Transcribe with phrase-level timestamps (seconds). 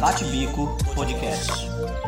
[0.00, 1.99] Bate Bico Podcast.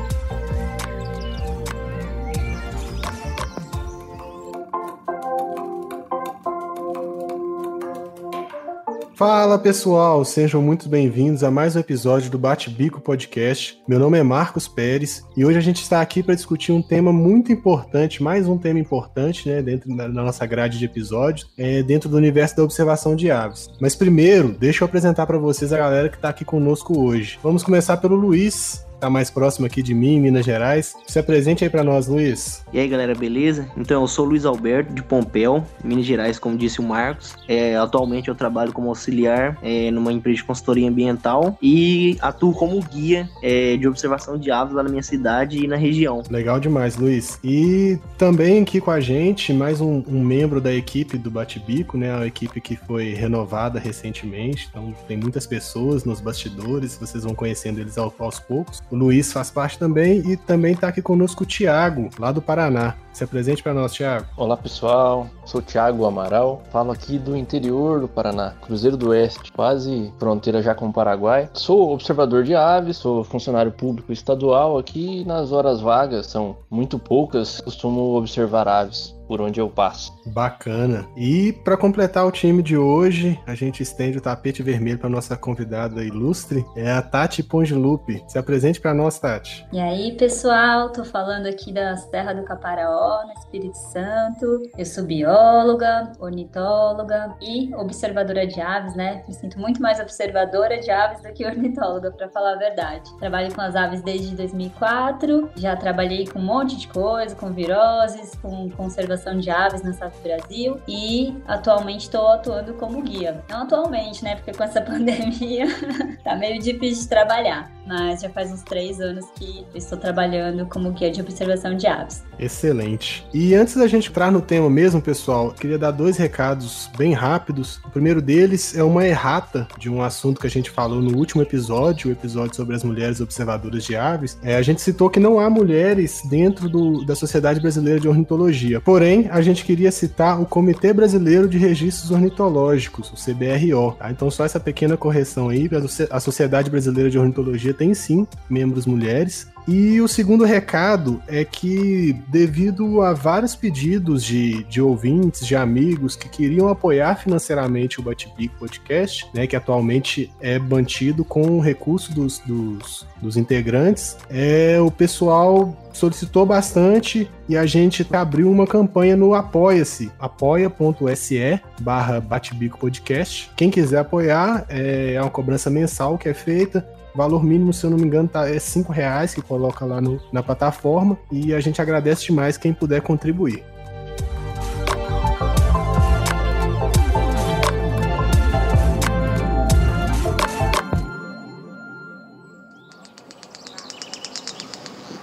[9.14, 13.78] Fala pessoal, sejam muito bem-vindos a mais um episódio do Bate Bico Podcast.
[13.86, 17.12] Meu nome é Marcos Pérez e hoje a gente está aqui para discutir um tema
[17.12, 22.08] muito importante, mais um tema importante, né, dentro da nossa grade de episódios, é, dentro
[22.08, 23.68] do universo da observação de aves.
[23.78, 27.38] Mas primeiro, deixa eu apresentar para vocês a galera que está aqui conosco hoje.
[27.42, 30.94] Vamos começar pelo Luiz tá mais próximo aqui de mim, Minas Gerais.
[31.08, 32.64] Se apresente aí para nós, Luiz.
[32.72, 33.66] E aí, galera, beleza?
[33.76, 37.34] Então, eu sou Luiz Alberto, de Pompéu, Minas Gerais, como disse o Marcos.
[37.48, 42.80] É, atualmente eu trabalho como auxiliar é, numa empresa de consultoria ambiental e atuo como
[42.80, 46.22] guia é, de observação de aves lá na minha cidade e na região.
[46.30, 47.40] Legal demais, Luiz.
[47.42, 52.14] E também aqui com a gente, mais um, um membro da equipe do Bate-Bico, né?
[52.14, 54.68] A equipe que foi renovada recentemente.
[54.70, 58.80] Então, tem muitas pessoas nos bastidores, vocês vão conhecendo eles aos poucos.
[58.92, 62.94] O Luiz faz parte também e também está aqui conosco o Tiago, lá do Paraná.
[63.10, 64.26] Se apresente para nós, Tiago.
[64.36, 65.28] Olá, pessoal.
[65.46, 66.62] Sou Tiago Amaral.
[66.70, 71.48] Falo aqui do interior do Paraná, Cruzeiro do Oeste, quase fronteira já com o Paraguai.
[71.54, 75.24] Sou observador de aves, sou funcionário público estadual aqui.
[75.24, 80.12] Nas horas vagas, são muito poucas, costumo observar aves por onde eu passo.
[80.26, 81.08] Bacana.
[81.16, 85.34] E para completar o time de hoje, a gente estende o tapete vermelho para nossa
[85.38, 88.22] convidada ilustre, é a Tati Pongilupe.
[88.28, 89.66] Se apresente para nós, Tati.
[89.72, 94.70] E aí, pessoal, tô falando aqui das terras do Caparaó, no Espírito Santo.
[94.76, 99.24] Eu sou bióloga, ornitóloga e observadora de aves, né?
[99.26, 103.10] Me sinto muito mais observadora de aves do que ornitóloga, para falar a verdade.
[103.18, 108.34] Trabalho com as aves desde 2004, já trabalhei com um monte de coisa, com viroses,
[108.42, 113.42] com conservação de aves no South Brasil e atualmente estou atuando como guia.
[113.48, 114.36] Não atualmente, né?
[114.36, 115.66] Porque com essa pandemia
[116.24, 120.90] tá meio difícil de trabalhar, mas já faz uns três anos que estou trabalhando como
[120.90, 122.24] guia de observação de aves.
[122.38, 122.72] Excelente.
[122.72, 123.26] Excelente.
[123.32, 127.80] E antes da gente entrar no tema mesmo, pessoal, queria dar dois recados bem rápidos.
[127.84, 131.42] O primeiro deles é uma errata de um assunto que a gente falou no último
[131.42, 134.38] episódio, o episódio sobre as mulheres observadoras de aves.
[134.42, 138.80] É, a gente citou que não há mulheres dentro do, da Sociedade Brasileira de Ornitologia.
[138.80, 143.96] Porém, a gente queria citar o Comitê Brasileiro de Registros Ornitológicos, o CBRO.
[143.98, 144.10] Tá?
[144.10, 145.68] Então, só essa pequena correção aí.
[146.10, 149.48] A Sociedade Brasileira de Ornitologia tem sim membros mulheres.
[149.66, 156.16] E o segundo recado é que, devido a vários pedidos de, de ouvintes, de amigos
[156.16, 162.12] que queriam apoiar financeiramente o Batibico Podcast, né, que atualmente é mantido com o recurso
[162.12, 169.14] dos, dos, dos integrantes, é, o pessoal solicitou bastante e a gente abriu uma campanha
[169.14, 173.50] no Apoia-se, apoia.se barra Batibico Podcast.
[173.56, 177.90] Quem quiser apoiar, é, é uma cobrança mensal que é feita valor mínimo, se eu
[177.90, 181.18] não me engano, tá, é 5 reais que coloca lá no, na plataforma.
[181.30, 183.64] E a gente agradece demais quem puder contribuir.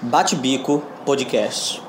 [0.01, 1.88] Bate Bico Podcast.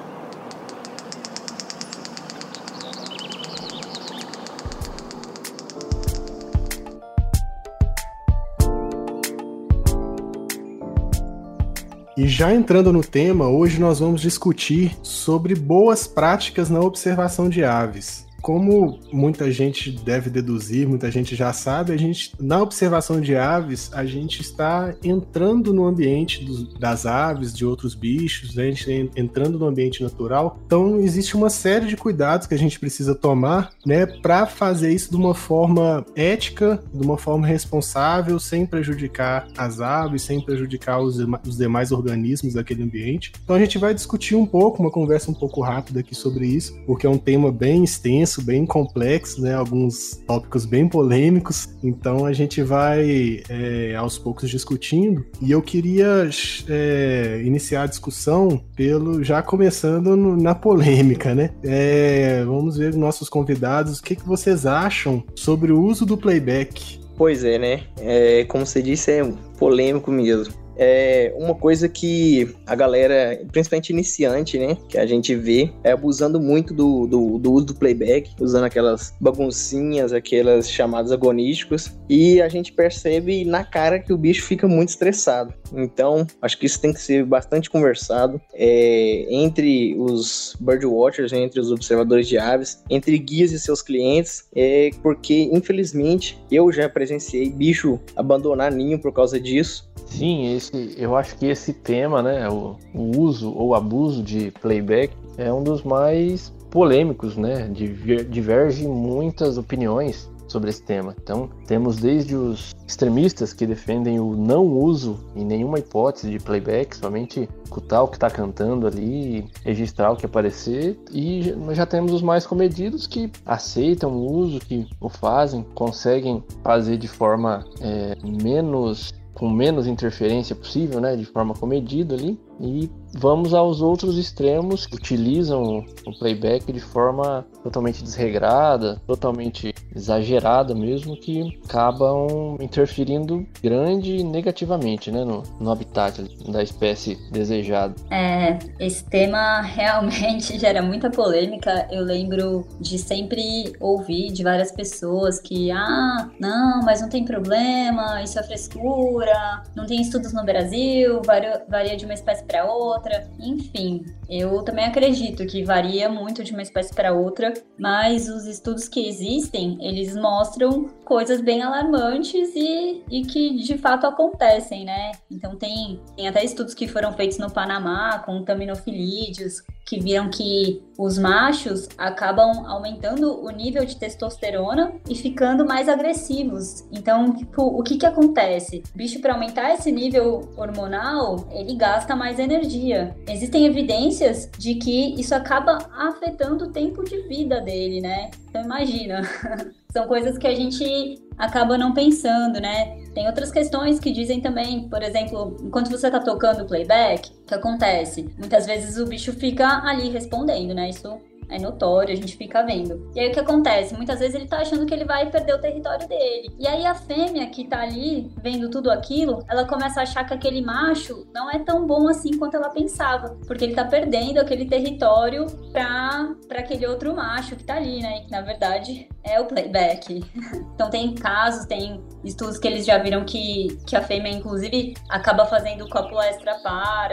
[12.20, 17.64] E já entrando no tema, hoje nós vamos discutir sobre boas práticas na observação de
[17.64, 18.26] aves.
[18.41, 23.91] Como muita gente deve deduzir, muita gente já sabe, a gente na observação de aves,
[23.93, 28.65] a gente está entrando no ambiente dos, das aves, de outros bichos, né?
[28.65, 30.59] a gente entrando no ambiente natural.
[30.67, 35.11] Então existe uma série de cuidados que a gente precisa tomar, né, para fazer isso
[35.11, 41.19] de uma forma ética, de uma forma responsável, sem prejudicar as aves, sem prejudicar os,
[41.47, 43.33] os demais organismos daquele ambiente.
[43.43, 46.75] Então a gente vai discutir um pouco, uma conversa um pouco rápida aqui sobre isso,
[46.87, 49.54] porque é um tema bem extenso bem complexo, né?
[49.54, 51.68] Alguns tópicos bem polêmicos.
[51.82, 55.24] Então a gente vai é, aos poucos discutindo.
[55.41, 56.28] E eu queria
[56.68, 61.50] é, iniciar a discussão pelo já começando no, na polêmica, né?
[61.62, 63.98] É, vamos ver nossos convidados.
[63.98, 67.00] O que, que vocês acham sobre o uso do playback?
[67.16, 67.83] Pois é, né?
[67.98, 74.59] É, como você disse, é polêmico mesmo é uma coisa que a galera, principalmente iniciante,
[74.59, 78.65] né, que a gente vê, é abusando muito do, do, do uso do playback, usando
[78.65, 84.66] aquelas baguncinhas, aquelas chamadas agonísticas, e a gente percebe na cara que o bicho fica
[84.66, 85.53] muito estressado.
[85.72, 91.71] Então, acho que isso tem que ser bastante conversado é, entre os birdwatchers, entre os
[91.71, 98.00] observadores de aves, entre guias e seus clientes, é, porque infelizmente eu já presenciei bicho
[98.16, 99.91] abandonar ninho por causa disso.
[100.06, 104.51] Sim, isso esse, eu acho que esse tema, né, o, o uso ou abuso de
[104.61, 107.69] playback é um dos mais polêmicos, né?
[107.69, 111.15] Diverge muitas opiniões sobre esse tema.
[111.22, 116.97] Então, temos desde os extremistas que defendem o não uso em nenhuma hipótese de playback,
[116.97, 122.21] somente escutar o que está cantando ali, registrar o que aparecer, e já temos os
[122.21, 129.13] mais comedidos que aceitam o uso, que o fazem, conseguem fazer de forma é, menos
[129.41, 134.97] com menos interferência possível, né, de forma comedida ali, e vamos aos outros extremos que
[134.97, 144.24] utilizam o playback de forma totalmente desregrada, totalmente exagerada mesmo, que acabam interferindo grande e
[144.24, 147.95] negativamente né, no, no habitat da espécie desejada.
[148.10, 151.89] É, esse tema realmente gera muita polêmica.
[151.91, 158.22] Eu lembro de sempre ouvir de várias pessoas que, ah, não, mas não tem problema,
[158.22, 163.30] isso é frescura, não tem estudos no Brasil, varia, varia de uma espécie para outra.
[163.38, 168.88] Enfim, eu também acredito que varia muito de uma espécie para outra, mas os estudos
[168.88, 175.12] que existem, eles mostram coisas bem alarmantes e, e que de fato acontecem, né?
[175.30, 180.81] Então tem, tem até estudos que foram feitos no Panamá com taminofilídeos, que viram que
[180.97, 186.84] os machos acabam aumentando o nível de testosterona e ficando mais agressivos.
[186.92, 188.84] Então, tipo, o que que acontece?
[188.95, 193.16] O bicho para aumentar esse nível hormonal, ele gasta mais energia.
[193.28, 198.31] Existem evidências de que isso acaba afetando o tempo de vida dele, né?
[198.48, 199.22] Então imagina.
[199.92, 203.01] São coisas que a gente acaba não pensando, né?
[203.15, 207.54] Tem outras questões que dizem também, por exemplo, enquanto você tá tocando playback, o que
[207.54, 208.28] acontece?
[208.39, 210.91] Muitas vezes o bicho fica ali respondendo, né?
[210.91, 211.19] Isso
[211.50, 213.10] é notório, a gente fica vendo.
[213.14, 213.94] E aí o que acontece?
[213.94, 216.54] Muitas vezes ele tá achando que ele vai perder o território dele.
[216.58, 220.34] E aí a fêmea que tá ali vendo tudo aquilo, ela começa a achar que
[220.34, 224.64] aquele macho não é tão bom assim quanto ela pensava, porque ele tá perdendo aquele
[224.66, 228.18] território pra, pra aquele outro macho que tá ali, né?
[228.18, 230.24] E que na verdade é o playback.
[230.74, 235.47] então tem casos, tem estudos que eles já viram que, que a fêmea, inclusive, acaba
[235.47, 236.60] fazendo cópula extra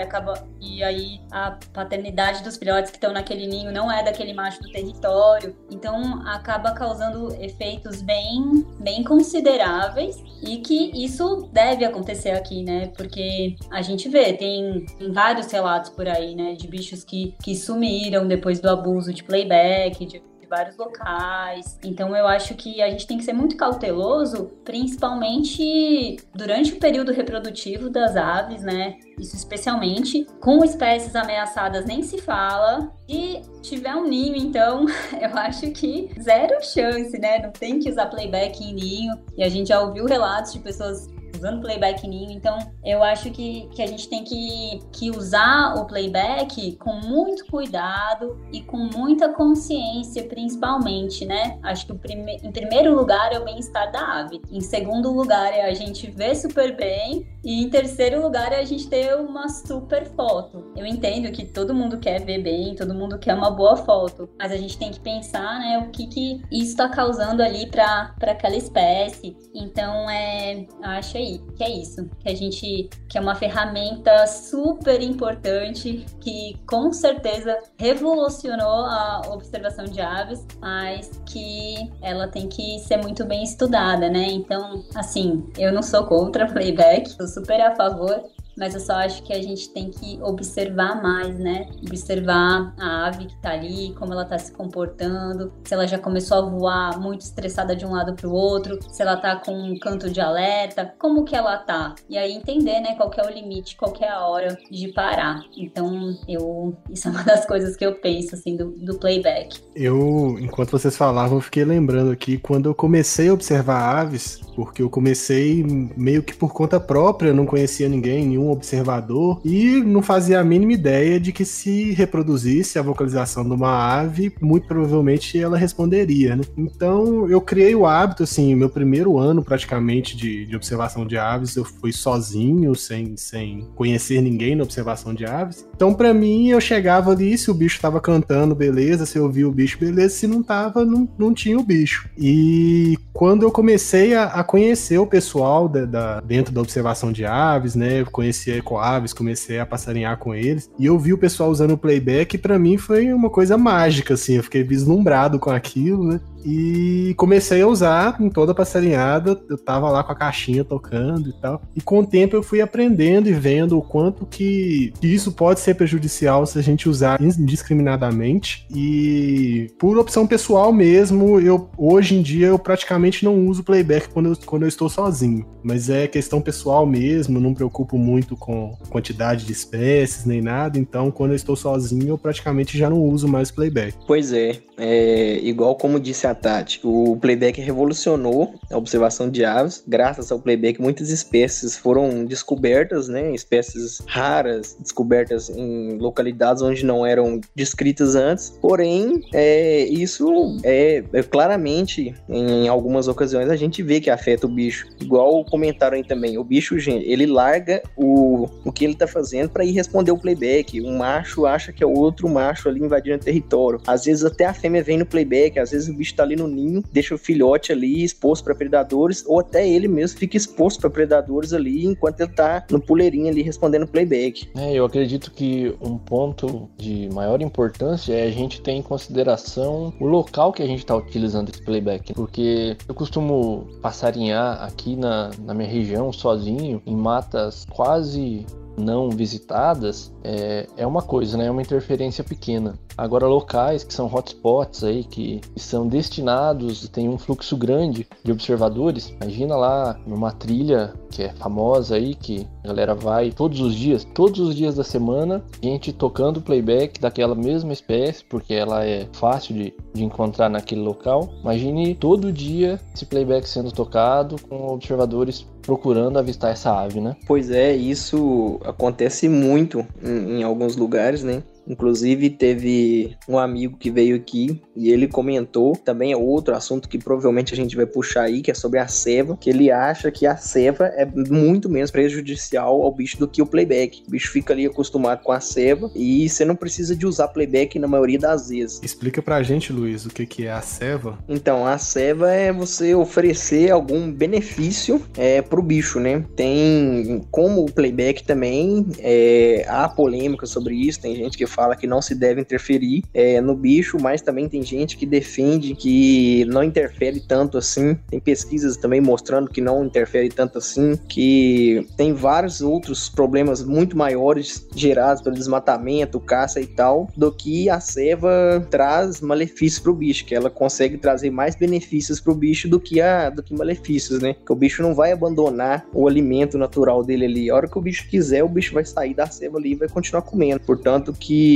[0.01, 0.33] acaba.
[0.59, 4.71] E aí a paternidade dos filhotes que estão naquele ninho não é daquele macho do
[4.71, 5.55] território.
[5.69, 12.87] Então acaba causando efeitos bem, bem consideráveis e que isso deve acontecer aqui, né?
[12.95, 16.53] Porque a gente vê, tem, tem vários relatos por aí, né?
[16.53, 21.77] De bichos que, que sumiram depois do abuso de playback, de vários locais.
[21.83, 27.11] Então eu acho que a gente tem que ser muito cauteloso, principalmente durante o período
[27.11, 28.97] reprodutivo das aves, né?
[29.19, 32.91] Isso especialmente com espécies ameaçadas nem se fala.
[33.09, 34.85] E tiver um ninho, então,
[35.19, 37.39] eu acho que zero chance, né?
[37.39, 39.13] Não tem que usar playback em ninho.
[39.37, 42.31] E a gente já ouviu relatos de pessoas usando playback ninho.
[42.31, 47.45] Então, eu acho que, que a gente tem que, que usar o playback com muito
[47.45, 51.59] cuidado e com muita consciência, principalmente, né?
[51.63, 54.41] Acho que prime em primeiro lugar é o bem-estar da ave.
[54.51, 57.27] Em segundo lugar é a gente ver super bem.
[57.43, 60.71] E em terceiro lugar é a gente ter uma super foto.
[60.75, 64.51] Eu entendo que todo mundo quer ver bem, todo mundo quer uma boa foto, mas
[64.51, 68.55] a gente tem que pensar, né, o que que isso está causando ali para aquela
[68.55, 69.35] espécie.
[69.55, 75.01] Então, é, acho aí que é isso, que a gente que é uma ferramenta super
[75.01, 82.97] importante que com certeza revolucionou a observação de aves, mas que ela tem que ser
[82.97, 84.25] muito bem estudada, né?
[84.29, 88.23] Então, assim, eu não sou contra playback, sou super a favor,
[88.57, 91.69] mas eu só acho que a gente tem que observar mais, né?
[91.85, 96.37] Observar a ave que tá ali, como ela tá se comportando, se ela já começou
[96.37, 99.77] a voar muito estressada de um lado para o outro, se ela tá com um
[99.77, 101.93] canto de alerta, como que ela tá.
[102.09, 105.41] E aí entender, né, qual é o limite, qual é a hora de parar.
[105.55, 109.59] Então, eu isso é uma das coisas que eu penso assim do, do playback.
[109.75, 114.89] Eu, enquanto vocês falavam, fiquei lembrando aqui quando eu comecei a observar aves, porque eu
[114.89, 115.63] comecei
[115.95, 120.73] meio que por conta própria, não conhecia ninguém, nenhum observador e não fazia a mínima
[120.73, 126.43] ideia de que se reproduzisse a vocalização de uma ave, muito provavelmente ela responderia, né?
[126.57, 131.55] Então eu criei o hábito, assim, meu primeiro ano praticamente de, de observação de aves,
[131.55, 135.67] eu fui sozinho, sem, sem conhecer ninguém na observação de aves.
[135.75, 139.47] Então para mim eu chegava ali, se o bicho tava cantando, beleza, se eu via
[139.47, 142.09] o bicho, beleza, se não tava, não, não tinha o bicho.
[142.17, 147.25] E quando eu comecei a, a conhecer o pessoal da, da, dentro da observação de
[147.25, 151.17] aves, né, conhecer conheci a Ecoaves, comecei a passarinhar com eles, e eu vi o
[151.17, 155.39] pessoal usando o playback, e para mim foi uma coisa mágica, assim, eu fiquei vislumbrado
[155.39, 156.19] com aquilo, né?
[156.49, 159.37] E comecei a usar em toda a passarinhada.
[159.49, 161.61] Eu tava lá com a caixinha tocando e tal.
[161.75, 165.75] E com o tempo eu fui aprendendo e vendo o quanto que, isso pode ser
[165.75, 168.65] prejudicial se a gente usar indiscriminadamente.
[168.73, 174.29] E por opção pessoal mesmo, eu hoje em dia eu praticamente não uso playback quando
[174.29, 175.45] eu, quando eu estou sozinho.
[175.61, 180.79] Mas é questão pessoal mesmo, não me preocupo muito com quantidade de espécies nem nada.
[180.79, 183.97] Então, quando eu estou sozinho, eu praticamente já não uso mais playback.
[184.07, 189.83] Pois é, é igual como disse a Tati, o playback revolucionou a observação de aves.
[189.87, 193.33] Graças ao playback, muitas espécies foram descobertas, né?
[193.33, 198.57] Espécies raras, descobertas em localidades onde não eram descritas antes.
[198.61, 204.49] Porém, é, isso é, é claramente, em algumas ocasiões, a gente vê que afeta o
[204.49, 204.87] bicho.
[205.01, 209.49] Igual comentaram aí também, o bicho, gente, ele larga o, o que ele tá fazendo
[209.49, 210.81] para ir responder o playback.
[210.81, 213.81] Um macho acha que é outro macho ali invadindo o território.
[213.87, 216.47] Às vezes até a fêmea vem no playback, às vezes o bicho tá ali no
[216.47, 220.89] ninho, deixa o filhote ali exposto para predadores, ou até ele mesmo fica exposto para
[220.89, 224.47] predadores ali enquanto ele tá no puleirinho ali respondendo playback.
[224.55, 229.93] É, eu acredito que um ponto de maior importância é a gente ter em consideração
[229.99, 232.13] o local que a gente está utilizando esse playback.
[232.13, 238.45] Porque eu costumo passarinhar aqui na, na minha região sozinho, em matas quase
[238.77, 241.47] não visitadas, é, é uma coisa, né?
[241.47, 242.77] É uma interferência pequena.
[242.97, 249.13] Agora, locais que são hotspots aí, que são destinados, tem um fluxo grande de observadores.
[249.21, 254.03] Imagina lá numa trilha que é famosa aí, que a galera vai todos os dias,
[254.03, 259.55] todos os dias da semana, gente tocando playback daquela mesma espécie, porque ela é fácil
[259.55, 261.29] de, de encontrar naquele local.
[261.41, 267.17] Imagine todo dia esse playback sendo tocado com observadores procurando avistar essa ave, né?
[267.27, 271.43] Pois é, isso acontece muito em, em alguns lugares, né?
[271.67, 276.97] Inclusive, teve um amigo que veio aqui e ele comentou, também é outro assunto que
[276.97, 280.25] provavelmente a gente vai puxar aí, que é sobre a ceva, que ele acha que
[280.25, 284.03] a ceva é muito menos prejudicial ao bicho do que o playback.
[284.07, 287.77] O bicho fica ali acostumado com a ceva e você não precisa de usar playback
[287.79, 288.79] na maioria das vezes.
[288.83, 291.17] Explica pra gente, Luiz, o que, que é a ceva.
[291.27, 296.23] Então, a ceva é você oferecer algum benefício é, pro bicho, né?
[296.35, 301.87] Tem, como o playback também, é, há polêmica sobre isso, tem gente que fala que
[301.87, 306.63] não se deve interferir é, no bicho, mas também tem gente que defende que não
[306.63, 307.97] interfere tanto assim.
[308.11, 313.97] Tem pesquisas também mostrando que não interfere tanto assim, que tem vários outros problemas muito
[313.97, 319.95] maiores gerados pelo desmatamento, caça e tal, do que a ceva traz malefícios para o
[319.95, 323.55] bicho, que ela consegue trazer mais benefícios para o bicho do que a do que
[323.55, 324.35] malefícios, né?
[324.45, 327.49] Que o bicho não vai abandonar o alimento natural dele ali.
[327.49, 329.89] A hora que o bicho quiser, o bicho vai sair da ceva ali e vai
[329.89, 330.59] continuar comendo.
[330.59, 331.46] Portanto, que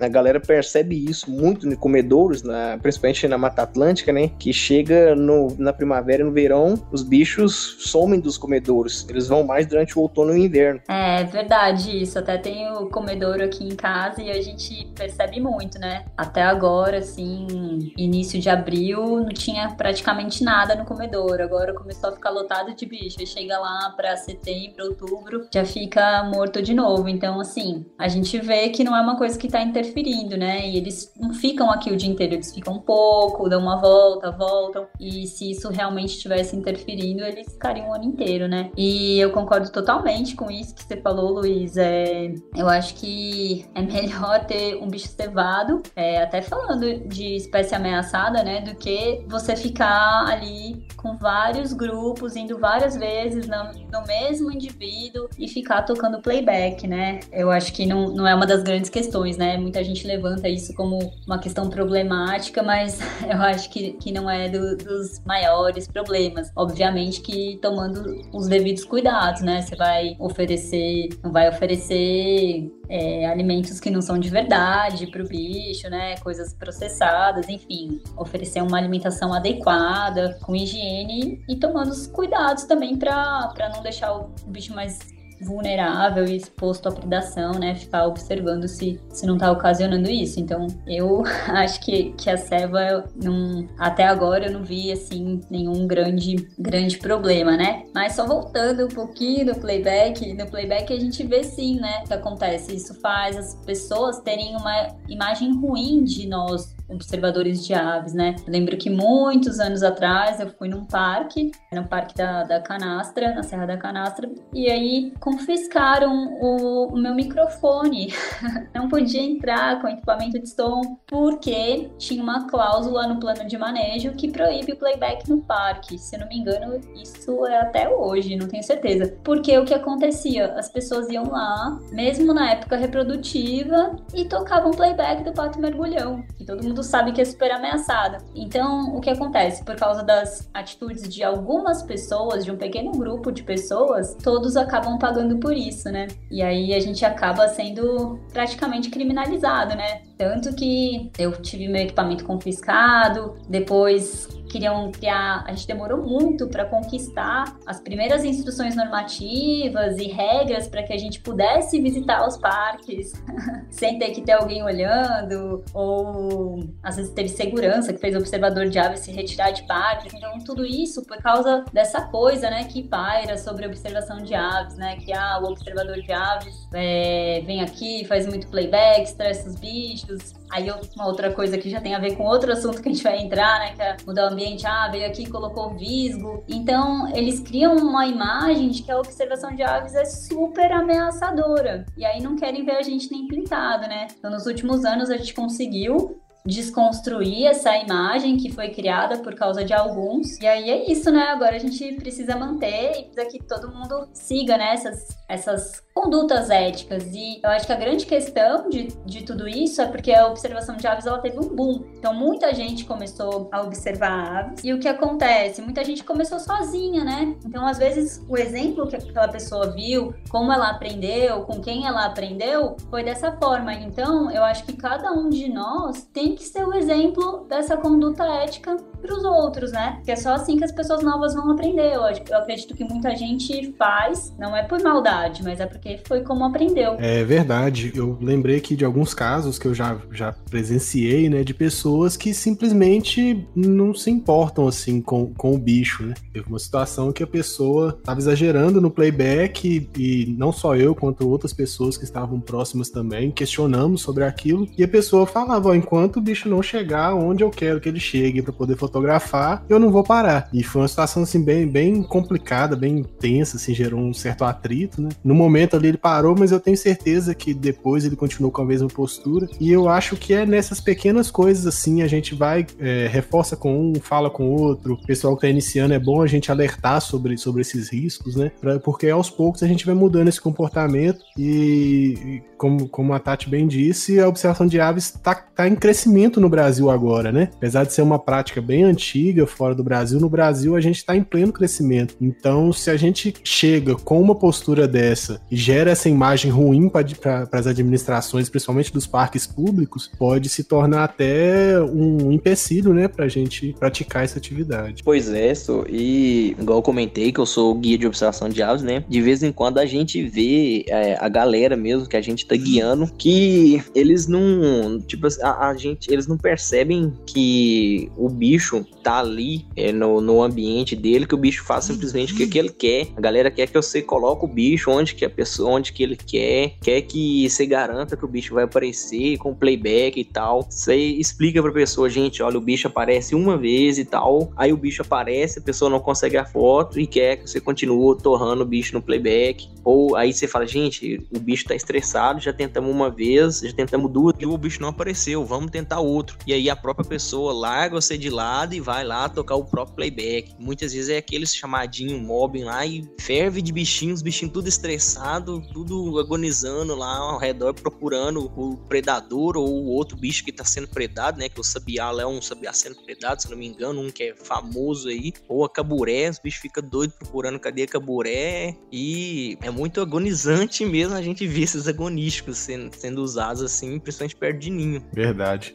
[0.00, 4.30] a galera percebe isso muito em comedouros, na, principalmente na Mata Atlântica, né?
[4.38, 9.06] Que chega no, na primavera e no verão, os bichos somem dos comedouros.
[9.08, 10.80] Eles vão mais durante o outono e o inverno.
[10.88, 12.18] É verdade isso.
[12.18, 16.04] Até tem o comedouro aqui em casa e a gente percebe muito, né?
[16.16, 21.42] Até agora, assim, início de abril, não tinha praticamente nada no comedouro.
[21.42, 23.20] Agora começou a ficar lotado de bicho.
[23.20, 27.08] E chega lá para setembro, outubro, já fica morto de novo.
[27.08, 30.68] Então, assim, a gente vê que não é uma coisa que está interferindo, né?
[30.68, 34.30] E eles não ficam aqui o dia inteiro, eles ficam um pouco, dão uma volta,
[34.30, 34.86] voltam.
[35.00, 38.70] E se isso realmente estivesse interferindo, eles ficariam o ano inteiro, né?
[38.76, 41.76] E eu concordo totalmente com isso que você falou, Luiz.
[41.76, 47.74] É, eu acho que é melhor ter um bicho cevado, é, até falando de espécie
[47.74, 48.60] ameaçada, né?
[48.60, 55.28] Do que você ficar ali com vários grupos, indo várias vezes no, no mesmo indivíduo
[55.38, 57.20] e ficar tocando playback, né?
[57.32, 59.56] Eu acho que não, não é uma das grandes questões questões, né?
[59.56, 62.98] Muita gente levanta isso como uma questão problemática, mas
[63.28, 66.50] eu acho que, que não é do, dos maiores problemas.
[66.56, 69.62] Obviamente que tomando os devidos cuidados, né?
[69.62, 75.28] Você vai oferecer, não vai oferecer é, alimentos que não são de verdade para o
[75.28, 76.16] bicho, né?
[76.18, 83.70] Coisas processadas, enfim, oferecer uma alimentação adequada, com higiene e tomando os cuidados também para
[83.74, 84.98] não deixar o bicho mais
[85.40, 87.74] vulnerável e exposto à predação, né?
[87.74, 90.38] Ficar observando se, se não está ocasionando isso.
[90.40, 95.86] Então, eu acho que, que a ceva, não, até agora, eu não vi, assim, nenhum
[95.86, 97.84] grande, grande problema, né?
[97.94, 102.02] Mas só voltando um pouquinho no playback, no playback a gente vê sim, né?
[102.04, 102.74] O que acontece.
[102.74, 108.36] Isso faz as pessoas terem uma imagem ruim de nós observadores de aves, né?
[108.46, 113.34] Eu lembro que muitos anos atrás eu fui num parque, no parque da, da Canastra,
[113.34, 118.12] na Serra da Canastra, e aí confiscaram o, o meu microfone.
[118.74, 124.12] Não podia entrar com equipamento de som porque tinha uma cláusula no plano de manejo
[124.12, 125.98] que proíbe o playback no parque.
[125.98, 129.14] Se eu não me engano, isso é até hoje, não tenho certeza.
[129.24, 130.52] Porque o que acontecia?
[130.54, 136.44] As pessoas iam lá, mesmo na época reprodutiva, e tocavam playback do Pato Mergulhão, que
[136.44, 138.24] todo mundo sabe que é super ameaçado.
[138.34, 139.64] Então, o que acontece?
[139.64, 144.98] Por causa das atitudes de algumas pessoas, de um pequeno grupo de pessoas, todos acabam
[144.98, 146.08] pagando por isso, né?
[146.30, 150.02] E aí a gente acaba sendo praticamente criminalizado, né?
[150.20, 156.64] Tanto que eu tive meu equipamento confiscado, depois queriam criar, a gente demorou muito para
[156.64, 163.12] conquistar as primeiras instruções normativas e regras para que a gente pudesse visitar os parques
[163.70, 168.68] sem ter que ter alguém olhando, ou às vezes teve segurança que fez o observador
[168.68, 170.12] de aves se retirar de parques.
[170.12, 174.76] Então, tudo isso por causa dessa coisa, né, que paira sobre a observação de aves,
[174.76, 179.54] né, que ah, o observador de aves é, vem aqui, faz muito playback, estressa os
[179.54, 180.09] bichos.
[180.50, 183.02] Aí uma outra coisa que já tem a ver com outro assunto que a gente
[183.02, 186.44] vai entrar, né, que é mudar o ambiente, ah, veio aqui colocou visgo.
[186.48, 191.86] Então, eles criam uma imagem de que a observação de aves é super ameaçadora.
[191.96, 194.08] E aí não querem ver a gente nem pintado, né?
[194.18, 199.64] Então, nos últimos anos a gente conseguiu desconstruir essa imagem que foi criada por causa
[199.64, 200.38] de alguns.
[200.40, 201.24] E aí é isso, né?
[201.28, 206.50] Agora a gente precisa manter e precisa que todo mundo siga né, essas, essas condutas
[206.50, 207.04] éticas.
[207.12, 210.76] E eu acho que a grande questão de, de tudo isso é porque a observação
[210.76, 211.84] de aves ela teve um boom.
[211.98, 214.64] Então muita gente começou a observar aves.
[214.64, 215.60] E o que acontece?
[215.60, 217.36] Muita gente começou sozinha, né?
[217.44, 222.06] Então às vezes o exemplo que aquela pessoa viu, como ela aprendeu, com quem ela
[222.06, 223.74] aprendeu, foi dessa forma.
[223.74, 228.24] Então eu acho que cada um de nós tem que ser o exemplo dessa conduta
[228.24, 229.94] ética para os outros, né?
[229.96, 231.94] Porque é só assim que as pessoas novas vão aprender.
[231.94, 236.22] Eu, eu acredito que muita gente faz, não é por maldade, mas é porque foi
[236.22, 236.96] como aprendeu.
[236.98, 237.92] É verdade.
[237.94, 241.42] Eu lembrei aqui de alguns casos que eu já, já presenciei, né?
[241.42, 246.14] De pessoas que simplesmente não se importam, assim, com, com o bicho, né?
[246.32, 250.94] Teve uma situação que a pessoa estava exagerando no playback e, e não só eu,
[250.94, 255.74] quanto outras pessoas que estavam próximas também, questionamos sobre aquilo e a pessoa falava, ó,
[255.74, 259.78] enquanto o bicho não chegar onde eu quero que ele chegue para poder fotografar, eu
[259.78, 260.48] não vou parar.
[260.52, 265.00] E foi uma situação, assim, bem, bem complicada, bem tensa, assim, gerou um certo atrito,
[265.00, 265.08] né?
[265.24, 268.64] No momento ali ele parou, mas eu tenho certeza que depois ele continuou com a
[268.64, 269.48] mesma postura.
[269.58, 273.90] E eu acho que é nessas pequenas coisas assim, a gente vai, é, reforça com
[273.90, 274.94] um, fala com o outro.
[274.94, 278.52] O pessoal que tá iniciando é bom a gente alertar sobre, sobre esses riscos, né?
[278.60, 283.18] Pra, porque aos poucos a gente vai mudando esse comportamento e, e como, como a
[283.18, 286.09] Tati bem disse, a observação de aves tá, tá em crescimento
[286.40, 287.48] no Brasil agora, né?
[287.54, 291.16] Apesar de ser uma prática bem antiga fora do Brasil, no Brasil a gente está
[291.16, 292.16] em pleno crescimento.
[292.20, 297.48] Então, se a gente chega com uma postura dessa e gera essa imagem ruim para
[297.52, 303.28] as administrações, principalmente dos parques públicos, pode se tornar até um empecilho, né, para a
[303.28, 305.02] gente praticar essa atividade.
[305.04, 308.82] Pois é, so, e igual eu comentei que eu sou guia de observação de aves,
[308.82, 309.04] né?
[309.08, 312.56] De vez em quando a gente vê é, a galera mesmo que a gente tá
[312.56, 319.18] guiando que eles não, tipo, a, a gente, eles não percebem que o bicho tá
[319.18, 322.70] ali é, no, no ambiente dele, que o bicho faz simplesmente o que, que ele
[322.70, 323.08] quer.
[323.16, 326.16] A galera quer que você coloque o bicho onde que a pessoa, onde que ele
[326.16, 330.66] quer, quer que você garanta que o bicho vai aparecer com playback e tal.
[330.68, 334.76] Você explica pra pessoa, gente, olha, o bicho aparece uma vez e tal, aí o
[334.76, 338.66] bicho aparece, a pessoa não consegue a foto e quer que você continue torrando o
[338.66, 339.68] bicho no playback.
[339.84, 344.10] Ou aí você fala, gente, o bicho tá estressado, já tentamos uma vez, já tentamos
[344.10, 346.38] duas e o bicho não apareceu, vamos tentar outro.
[346.46, 349.96] E aí a própria pessoa larga você de lado e vai lá tocar o próprio
[349.96, 350.54] playback.
[350.58, 356.18] Muitas vezes é aqueles chamadinho mobbing lá e ferve de bichinhos, bichinho tudo estressado, tudo
[356.18, 361.38] agonizando lá ao redor, procurando o predador ou o outro bicho que tá sendo predado,
[361.38, 361.48] né?
[361.48, 364.24] Que o sabiá lá é um sabiá sendo predado, se não me engano, um que
[364.24, 365.32] é famoso aí.
[365.48, 368.76] Ou a caburé, os bichos ficam doidos procurando cadê a caburé.
[368.92, 374.36] E é muito agonizante mesmo a gente ver esses agonísticos sendo, sendo usados assim, principalmente
[374.36, 375.04] perto de ninho.
[375.12, 375.74] Verdade.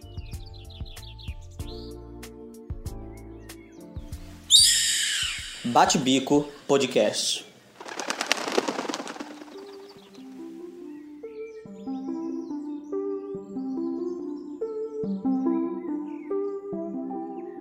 [5.66, 7.45] Bate Bico Podcast.